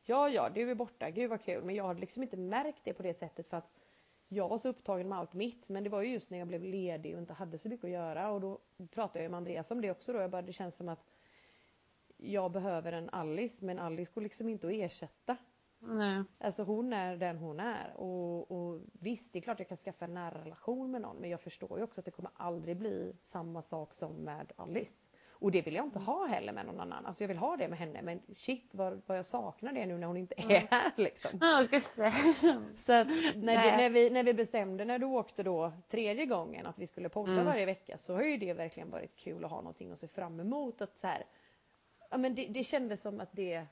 [0.04, 1.64] Ja, ja, du är borta, gud vad kul.
[1.64, 3.70] Men jag hade liksom inte märkt det på det sättet för att
[4.34, 5.70] jag var så upptagen med allt mitt.
[5.70, 7.92] Men det var ju just när jag blev ledig och inte hade så mycket att
[7.92, 8.60] göra och då
[8.92, 10.20] pratade jag med Andreas om det också då.
[10.20, 11.06] Jag bara, det känns som att
[12.18, 15.38] jag behöver en Alice men Alice går liksom inte att ersätta.
[15.80, 16.24] Nej.
[16.40, 20.06] Alltså hon är den hon är och, och visst det är klart jag kan skaffa
[20.06, 23.14] en nära relation med någon men jag förstår ju också att det kommer aldrig bli
[23.24, 25.06] samma sak som med Alice.
[25.42, 27.06] Och det vill jag inte ha heller med någon annan.
[27.06, 29.98] Alltså jag vill ha det med henne men shit vad, vad jag saknar det nu
[29.98, 31.32] när hon inte är här liksom.
[32.78, 36.66] Så att när, det, när, vi, när vi bestämde när du åkte då tredje gången
[36.66, 37.46] att vi skulle podda Mm.
[37.46, 40.40] varje vecka så har ju det verkligen varit kul att ha någonting att se fram
[40.40, 40.82] emot.
[40.82, 41.24] Att så här,
[42.10, 43.66] ja, men det, det kändes som att det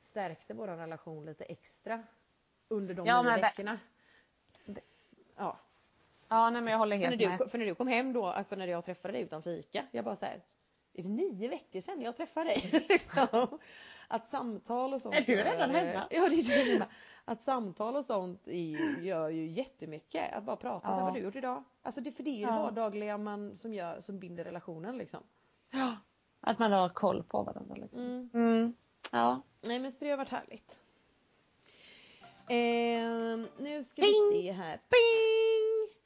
[0.00, 2.02] stärkte vår relation lite extra
[2.68, 3.78] under de Ja, nio veckorna.
[5.36, 5.58] Ja.
[6.28, 7.38] Ja, nej, men jag håller För helt när, med.
[7.38, 10.04] du, för när du kom hem då, alltså när jag träffade dig utan fika, jag
[10.04, 10.40] bara så här,
[10.98, 12.84] är det nio veckor sedan jag träffade dig?
[12.88, 13.58] liksom.
[14.08, 15.14] Att samtal och sånt.
[15.14, 16.06] Är du redan gör- hemma?
[16.10, 16.86] Ja, det är du hemma.
[17.24, 20.32] Att samtal och sånt är, gör ju jättemycket.
[20.34, 21.04] Att bara prata, så här, Ja.
[21.04, 21.64] vad har du gjort idag?
[21.82, 22.62] Alltså det, för det är ju det Ja.
[22.62, 25.20] vardagliga man, som, gör, som binder relationen liksom.
[25.70, 25.96] Ja.
[26.40, 27.74] Att man har koll på varandra.
[27.74, 28.00] Liksom.
[28.00, 28.30] Mm.
[28.34, 28.74] Mm.
[29.12, 29.42] Ja.
[29.60, 30.78] Nej men så det har varit härligt.
[32.48, 34.30] Ehm, nu ska Ping!
[34.32, 34.76] vi se här.
[34.76, 35.98] Ping!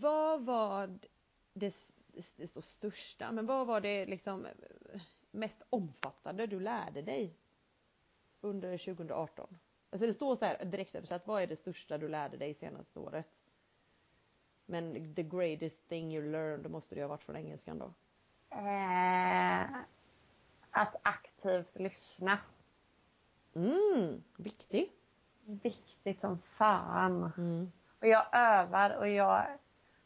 [0.00, 0.98] Vad var
[1.52, 1.74] det,
[2.36, 5.00] det står största, men vad var det liksom eh,
[5.30, 7.34] mest omfattande du lärde dig
[8.40, 9.58] under 2018?
[9.90, 12.98] Alltså det står så här direkt översatt, vad är det största du lärde dig senaste
[12.98, 13.26] året?
[14.66, 17.92] Men the greatest thing you learned, måste det ju ha varit från engelskan då.
[18.56, 19.62] Eh,
[20.70, 22.38] att aktivt lyssna.
[23.54, 24.92] Mm, viktig.
[25.44, 27.32] Viktigt som fan.
[27.36, 29.58] Mm, Och jag övar och jag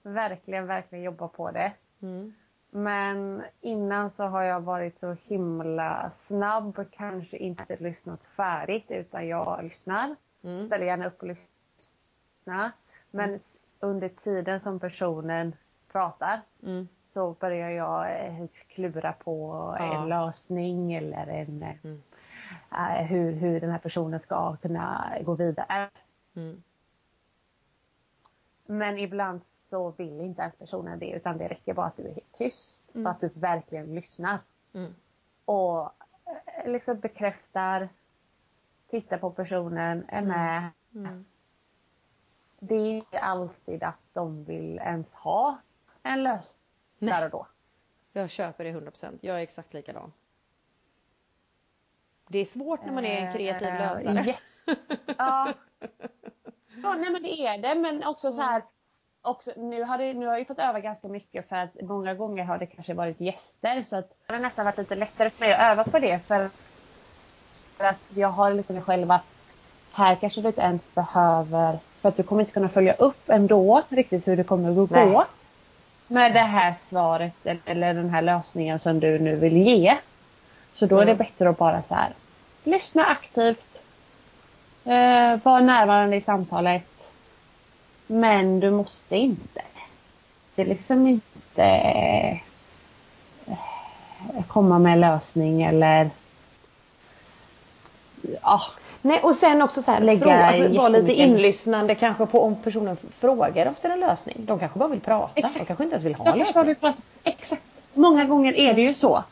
[0.03, 1.73] verkligen, verkligen jobbar på det.
[2.05, 2.35] Mm,
[2.71, 9.29] Men innan så har jag varit så himla snabb och kanske inte lyssnat färdigt utan
[9.29, 10.17] jag lyssnar.
[10.43, 12.71] mm, Ställer gärna upp och lyssnar.
[13.11, 13.41] Men
[13.81, 15.57] under tiden som personen
[15.93, 19.85] pratar mm, så börjar jag eh, klura på Ja.
[20.03, 22.03] en lösning eller en, Mm.
[22.73, 25.91] eh, hur, hur den här personen ska kunna gå vidare.
[26.37, 26.63] mm.
[28.67, 29.41] Men ibland
[29.75, 32.83] så vill inte ens personen det utan det räcker bara att du är helt tyst.
[32.95, 33.05] Mm.
[33.05, 34.39] Så att du verkligen lyssnar.
[34.72, 34.95] Mm.
[35.45, 37.89] Och eh, liksom bekräftar,
[38.91, 40.70] tittar på personen, är med.
[40.95, 41.25] Mm.
[42.59, 45.59] Det är inte alltid att de vill ens ha
[46.03, 46.57] en lösning
[46.99, 47.47] där och då.
[48.12, 49.18] Jag köper det 100%.
[49.20, 50.12] Jag är exakt likadan.
[52.29, 54.37] Det är svårt när man är en kreativ Eh, lösare.
[55.18, 55.53] ja.
[56.83, 57.81] ja, nej men det är det.
[57.81, 58.62] Men också så här.
[59.27, 62.45] Också, nu, har det, nu har jag fått öva ganska mycket för att många gånger
[62.45, 65.55] har det kanske varit gäster så att det har nästan varit lite lättare för mig
[65.55, 66.49] att öva på det för,
[67.77, 69.22] för att jag har lite med själv att
[69.93, 73.83] här kanske du inte ens behöver för att du kommer inte kunna följa upp ändå
[73.89, 75.27] riktigt hur det kommer att gå Nej.
[76.07, 79.97] med det här svaret eller den här lösningen som du nu vill ge.
[80.72, 81.18] Så då är det Mm.
[81.18, 82.12] bättre att bara så här
[82.64, 83.83] lyssna aktivt.
[84.85, 87.04] Eh, var närvarande i samtalet.
[88.07, 89.63] Men du måste inte.
[90.55, 92.37] Det är liksom inte eh,
[94.49, 96.11] komma med en lösning eller
[98.43, 98.61] ja,
[99.03, 102.97] Nej och sen också så här, Lägga alltså, vara lite inlyssnande kanske på om personen
[102.97, 104.37] frågar efter en lösning.
[104.39, 105.33] De kanske bara vill prata.
[105.35, 105.59] Exakt.
[105.59, 106.75] De kanske inte ens vill ha en lösning.
[107.25, 107.63] Exakt.
[107.95, 109.25] Många gånger är det ju så.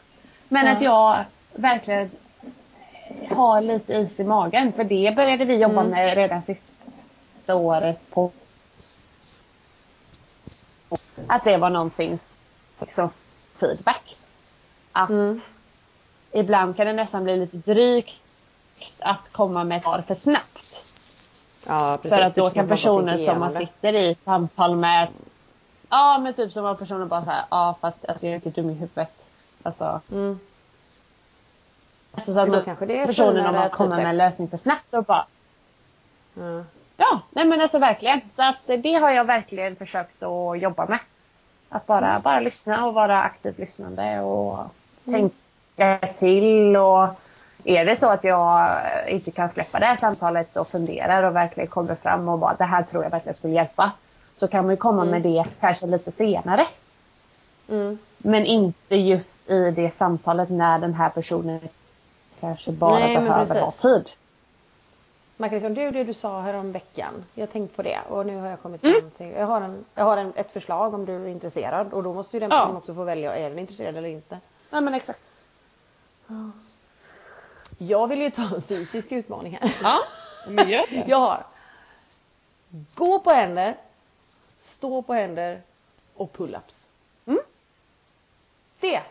[0.49, 0.73] Men Ja.
[0.73, 2.11] att jag verkligen
[3.31, 4.73] har lite is i magen.
[4.73, 5.91] För det började vi jobba Mm.
[5.91, 8.31] med redan sista året på
[11.29, 12.19] att det var någonting
[12.81, 13.11] liksom
[13.61, 14.17] feedback.
[14.93, 15.41] Att Mm.
[16.33, 18.21] ibland kan det nästan bli lite drygt
[18.99, 20.93] att komma med ett svar för snabbt.
[21.67, 22.11] Ja precis.
[22.11, 25.09] För att då Typ kan bara personen tänker som man sitter i samtal med
[25.91, 28.71] Ja men typ som att personen bara såhär, ja fast alltså, jag är inte dum
[28.71, 29.13] i huvudet.
[29.63, 30.01] Alltså.
[30.13, 30.39] Mm.
[32.15, 34.17] alltså så att då man, kanske det är personen om man kommer typ med en
[34.17, 35.27] lösning för snabbt och bara
[36.35, 36.65] Ja.
[36.97, 38.21] Ja, nej men alltså verkligen.
[38.37, 40.99] Så att det har jag verkligen försökt att jobba med.
[41.75, 42.23] Att bara, Mm.
[42.23, 44.59] bara lyssna och vara aktivt lyssnande och
[45.05, 47.09] tänka till och
[47.65, 48.69] är det så att jag
[49.09, 52.65] inte kan släppa det här samtalet och funderar och verkligen kommer fram och bara det
[52.65, 53.93] här tror jag verkligen skulle hjälpa.
[54.37, 56.67] Så kan man ju komma med det kanske lite senare.
[57.69, 57.99] Mm.
[58.19, 61.61] Men inte just i det samtalet när den här personen
[62.41, 64.11] kanske bara Nej, behöver ha tid.
[65.43, 67.25] Man kan liksom, du det du sa här om veckan.
[67.35, 69.85] Jag har tänkt på det och nu har jag kommit fram till, jag har, en,
[69.95, 72.61] jag har en, ett förslag om du är intresserad och då måste ju den Ja.
[72.61, 74.41] personen också få välja, är den intresserad eller inte?
[74.71, 75.21] Ja men exakt.
[77.79, 79.77] Jag vill ju ta en fysisk utmaning här.
[79.83, 79.99] Ja,
[80.49, 81.05] men gör det.
[81.09, 81.45] Jag har
[82.95, 83.77] gå på händer,
[84.59, 85.63] stå på händer
[86.15, 86.85] och pull-ups.
[87.27, 87.41] Mm.
[88.81, 89.03] Det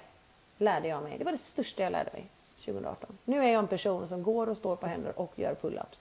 [0.58, 1.18] lärde jag mig.
[1.18, 2.26] Det var det största jag lärde mig
[2.66, 3.18] 2018.
[3.26, 5.98] Nu är jag en person som går och står på händer och gör pull-ups.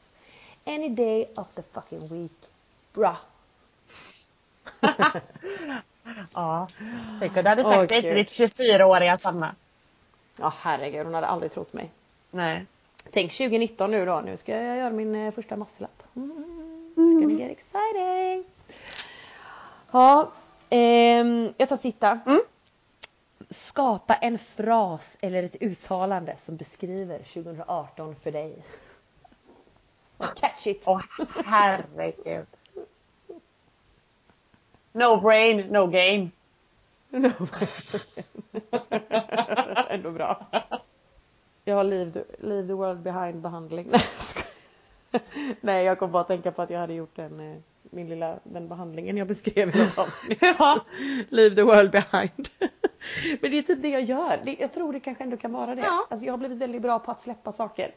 [0.64, 2.38] Any day of the fucking week.
[2.92, 3.16] Bra.
[6.34, 6.68] Ja.
[7.20, 9.54] Tänk om du hade Åh, sagt det till ditt 24-åriga Sanna.
[10.38, 11.90] Ja herregud, hon hade aldrig trott mig.
[12.30, 12.66] Nej.
[13.10, 14.20] Tänk 2019 nu då.
[14.20, 16.02] Nu ska jag göra min eh, första masslapp.
[16.16, 16.44] Mm.
[16.94, 18.44] Ska ni get exciting?
[19.90, 20.32] Ja,
[20.70, 22.18] ehm, jag tar sista.
[22.26, 22.40] Mm.
[23.50, 28.64] Skapa en fras eller ett uttalande som beskriver 2018 för dig.
[30.20, 30.82] Catch it!
[30.86, 31.00] Åh
[31.44, 32.46] herregud.
[34.92, 36.30] No brain, no gain.
[39.88, 40.46] Ändå bra.
[41.64, 43.90] Jag har leave the, leave the world behind behandling.
[45.60, 48.38] Nej, jag kom bara att tänka på att jag hade gjort den, eh, min lilla,
[48.42, 50.38] den behandlingen jag beskrev i något avsnitt.
[50.58, 50.84] Ja.
[51.28, 52.48] Leave the world behind.
[53.40, 54.56] Men det är typ det jag gör.
[54.58, 55.82] Jag tror det kanske ändå kan vara det.
[55.82, 56.06] Ja.
[56.10, 57.90] Alltså jag har blivit väldigt bra på att släppa saker.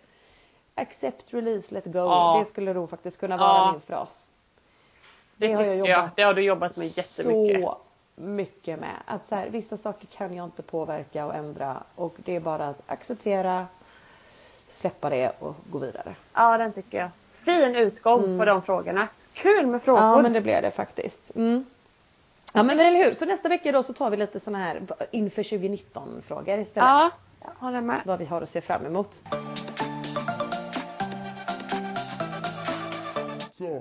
[0.75, 1.99] Accept, release, let go.
[1.99, 2.35] Ja.
[2.39, 3.71] Det skulle nog faktiskt kunna vara Ja.
[3.71, 4.31] min fras.
[5.35, 5.97] Det, Det har jag tycker jag.
[5.99, 7.61] jobbat Det har du jobbat med jättemycket.
[7.61, 7.77] Så
[8.15, 8.95] mycket med.
[9.05, 12.67] Att så här, vissa saker kan jag inte påverka och ändra och det är bara
[12.67, 13.67] att acceptera,
[14.71, 16.15] släppa det och gå vidare.
[16.33, 17.09] Ja, den tycker jag.
[17.31, 19.07] Fin utgång på de frågorna.
[19.33, 20.01] Kul med frågor.
[20.03, 21.35] Ja men det blev det faktiskt.
[21.35, 21.65] Mm.
[22.53, 24.81] Ja men, men eller hur, så nästa vecka då så tar vi lite såna här
[25.11, 26.89] inför 2019 frågor istället.
[26.89, 27.11] ja
[27.59, 28.01] håller med.
[28.05, 29.23] Vad vi har att se fram emot.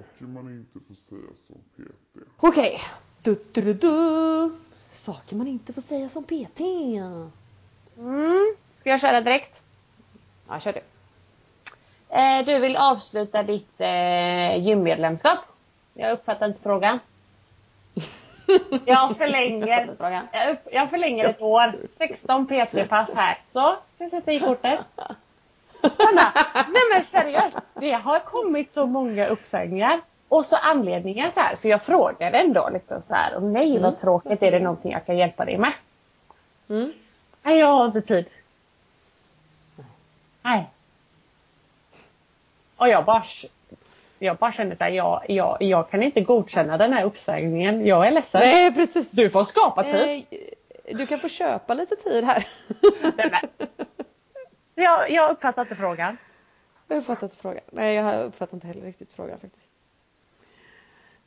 [0.02, 2.18] Saker man inte får säga som PT.
[2.36, 2.80] Okej.
[3.22, 4.52] Du, du, du, du.
[4.92, 6.60] Saker man inte får säga som PT.
[7.96, 8.54] Mm.
[8.80, 9.60] Ska jag köra direkt?
[10.48, 10.80] Ja, kör du.
[12.16, 15.38] Eh, du vill avsluta ditt eh, gymmedlemskap?
[15.94, 16.98] Jag uppfattar inte frågan.
[18.86, 19.96] Jag förlänger,
[20.32, 21.74] jag, upp, jag förlänger ett år.
[21.98, 23.38] 16 PT-pass här.
[23.52, 24.80] Så, jag sätta i kortet.
[25.82, 27.56] Sanna, nej men seriöst.
[27.74, 30.00] Det har kommit så många uppsägningar.
[30.28, 31.56] Och så anledningar så här.
[31.56, 33.40] För jag frågade ändå liksom så här.
[33.40, 34.42] Nej vad tråkigt.
[34.42, 35.72] Är det någonting jag kan hjälpa dig med?
[36.68, 36.92] Mm.
[37.42, 38.24] Nej, jag har inte tid.
[40.42, 40.70] Nej.
[42.76, 43.24] Och jag bara,
[44.18, 47.86] jag bara kände att jag, jag, jag kan inte godkänna den här uppsägningen.
[47.86, 48.40] Jag är ledsen.
[48.44, 49.10] Nej precis.
[49.10, 50.26] Du får skapa tid.
[50.30, 52.46] Eh, du kan få köpa lite tid här.
[53.16, 53.68] Nej, men.
[54.74, 56.16] Jag, jag uppfattar inte frågan.
[56.88, 57.62] Jag har uppfattat frågan.
[57.72, 59.68] Nej jag har uppfattat inte heller riktigt frågan faktiskt.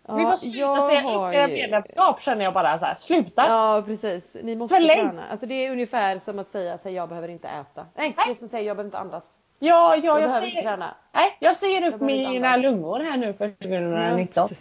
[0.08, 2.96] Ja, Ni får sluta jag säga har inte medlemskap känner jag bara så här.
[2.96, 3.46] Sluta.
[3.48, 4.38] Ja precis.
[4.44, 5.10] Ni måste Förläng.
[5.10, 5.24] träna.
[5.32, 7.86] Alltså det är ungefär som att säga att jag behöver inte äta.
[7.96, 8.26] Nej, Nej.
[8.28, 9.38] det är som att säga jag behöver inte andas.
[9.60, 10.96] Ja, ja, Jag, jag, behöver inte säger, träna.
[11.12, 14.48] nej, jag säger upp inte mina lungor här nu för 2019.
[14.50, 14.58] Ja,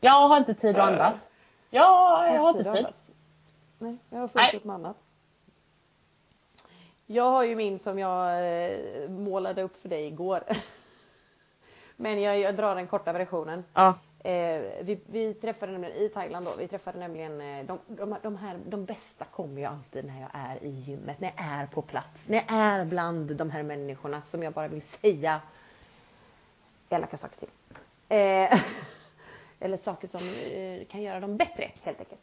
[0.00, 1.28] jag har inte tid att andas.
[1.70, 2.86] Ja, jag har tid inte tid.
[3.78, 4.96] Nej, jag har fullt upp med annat.
[7.06, 10.42] Jag har ju min som jag eh, målade upp för dig igår.
[11.96, 13.64] Men jag, jag drar den korta versionen.
[13.74, 13.94] Ja.
[14.18, 18.36] Eh, vi, vi träffade nämligen i Thailand då, vi träffade nämligen eh, de, de, de
[18.36, 21.82] här, de bästa kommer ju alltid när jag är i gymmet, när jag är på
[21.82, 25.40] plats, när jag är bland de här människorna som jag bara vill säga
[26.88, 27.48] elaka saker till.
[28.08, 28.60] Eh,
[29.60, 30.20] eller saker som
[30.52, 32.20] eh, kan göra dem bättre helt enkelt.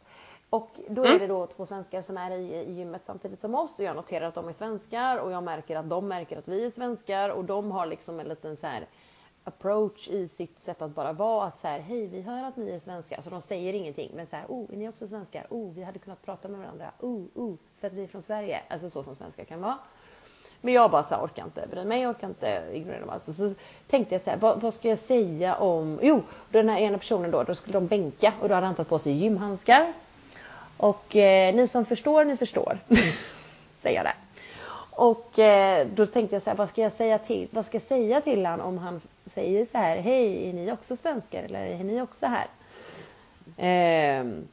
[0.50, 3.78] Och då är det då två svenskar som är i, i gymmet samtidigt som oss
[3.78, 6.66] och jag noterar att de är svenskar och jag märker att de märker att vi
[6.66, 8.86] är svenskar och de har liksom en liten så här
[9.44, 12.70] approach i sitt sätt att bara vara att så här hej vi hör att ni
[12.70, 15.46] är svenskar så de säger ingenting men så här oh är ni också svenskar?
[15.50, 16.90] Oh vi hade kunnat prata med varandra.
[17.00, 18.60] Oh oh för att vi är från Sverige.
[18.68, 19.78] Alltså så som svenskar kan vara.
[20.60, 23.36] Men jag bara så här, orkar inte bry mig, jag orkar inte ignorera dem alls.
[23.36, 23.54] Så
[23.90, 27.30] tänkte jag så här, vad, vad ska jag säga om, jo, den här ena personen
[27.30, 29.92] då, då skulle de bänka och då hade han tagit på sig gymhandskar.
[30.76, 32.78] Och eh, ni som förstår, ni förstår.
[33.78, 34.14] Säger jag där.
[34.96, 37.82] Och eh, då tänkte jag så här, vad ska jag säga till, vad ska jag
[37.82, 41.84] säga till han om han säger så här, hej, är ni också svenskar eller är
[41.84, 42.46] ni också här?
[43.56, 44.48] Ehm,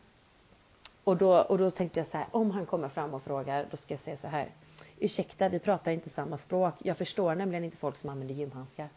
[1.03, 3.78] och, då, och då tänkte jag så här, om han kommer fram och frågar, då
[3.78, 4.47] ska jag säga så här.
[4.99, 6.74] Ursäkta, vi pratar inte samma språk.
[6.78, 8.89] Jag förstår nämligen inte folk som använder gymhandskar.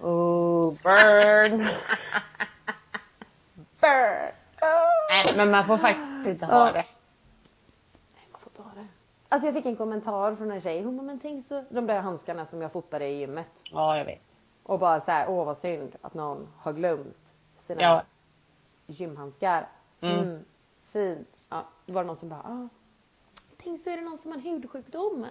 [0.00, 1.58] Oh, burn.
[3.80, 4.32] Burn!
[5.10, 6.72] Nej, men man får faktiskt inte ha Ja.
[6.72, 6.84] det.
[8.32, 8.86] Man får ta det.
[9.28, 10.82] Alltså jag fick en kommentar från en tjej.
[10.82, 13.50] Hon bara, men tänk så, de där handskarna som jag fotade i gymmet.
[13.64, 14.20] Ja, jag vet.
[14.62, 18.02] Och bara så här, åh vad synd att någon har glömt sina Ja.
[18.86, 19.68] gymhandskar.
[20.00, 20.18] Mm.
[20.18, 20.44] Mm.
[20.92, 21.46] Fint.
[21.50, 22.68] Ja, då var det någon som bara, ah,
[23.62, 25.26] tänk så är det någon som har en hudsjukdom.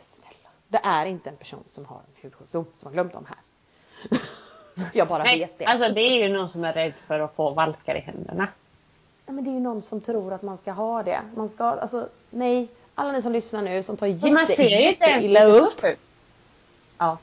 [0.00, 3.38] Snälla, det är inte en person som har en hudsjukdom som har glömt dem här.
[4.92, 5.64] Jag bara Nej, vet det.
[5.64, 8.48] alltså det är ju någon som är rädd för att få valkar i händerna.
[9.30, 11.20] Ja, men det är ju någon som tror att man ska ha det.
[11.36, 12.68] Man ska, alltså nej.
[12.94, 15.58] Alla ni som lyssnar nu som tar Men man jätte, ser ju inte illa lite
[15.60, 15.98] upp.
[16.98, 17.18] Ja.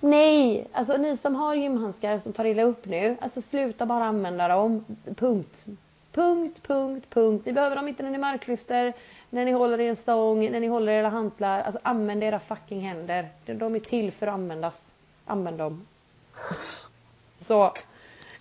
[0.00, 3.16] Nej, alltså ni som har gymhandskar som tar illa upp nu.
[3.20, 4.84] Alltså sluta bara använda dem.
[5.16, 5.66] Punkt.
[6.12, 7.46] Punkt, punkt, punkt.
[7.46, 8.92] Ni behöver dem inte när ni marklyfter,
[9.30, 11.60] när ni håller i en stång, när ni håller i era hantlar.
[11.60, 13.28] Alltså använd era fucking händer.
[13.46, 14.94] De- De är till för att användas.
[15.26, 15.86] Använd dem.
[17.40, 17.72] Så.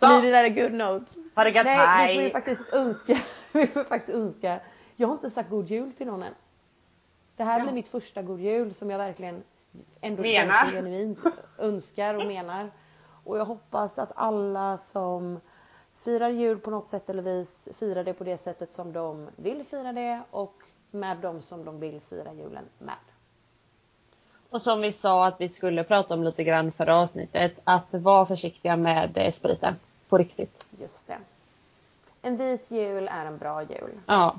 [0.01, 1.05] It at a good note.
[1.35, 2.15] Ha det gött, Nej, vi hej.
[2.15, 3.17] får ju faktiskt önska.
[3.51, 4.59] Vi får faktiskt önska.
[4.95, 6.33] Jag har inte sagt god jul till någon än.
[7.35, 7.63] Det här Ja.
[7.63, 9.43] blir mitt första god jul som jag verkligen
[10.01, 10.71] ändå Menar.
[10.71, 11.19] genuint
[11.57, 12.69] önskar och menar.
[13.23, 15.39] Och jag hoppas att alla som
[16.03, 19.63] firar jul på något sätt eller vis firar det på det sättet som de vill
[19.65, 20.53] fira det och
[20.91, 22.95] med de som de vill fira julen med.
[24.49, 28.25] Och som vi sa att vi skulle prata om lite grann förra avsnittet, att vara
[28.25, 29.75] försiktiga med eh, spriten.
[30.09, 30.67] På riktigt.
[30.81, 31.17] Just det.
[32.21, 33.91] En vit jul är en bra jul.
[34.05, 34.35] Ja.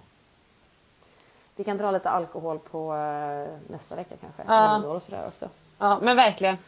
[1.56, 4.42] Vi kan dra lite alkohol på eh, nästa vecka kanske.
[4.46, 4.76] Ja.
[4.76, 5.48] Och sådär också.
[5.78, 6.58] ja, men verkligen.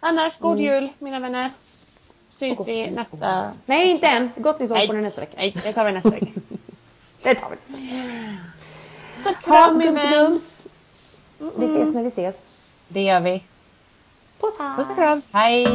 [0.00, 0.64] Annars, god Mm.
[0.64, 1.50] jul mina vänner.
[2.30, 3.50] Syns vi nästa...
[3.66, 4.30] Nej, inte än.
[4.36, 5.34] Gott nytt år på den nästa vecka.
[5.36, 6.26] Nej, det tar vi nästa vecka.
[7.22, 7.56] Det tar vi.
[9.22, 10.40] Så Ha kram min vän.
[11.38, 12.36] Vi ses när vi ses.
[12.88, 13.42] Det gör vi.
[14.40, 15.22] Puss och kram.
[15.32, 15.66] Hej!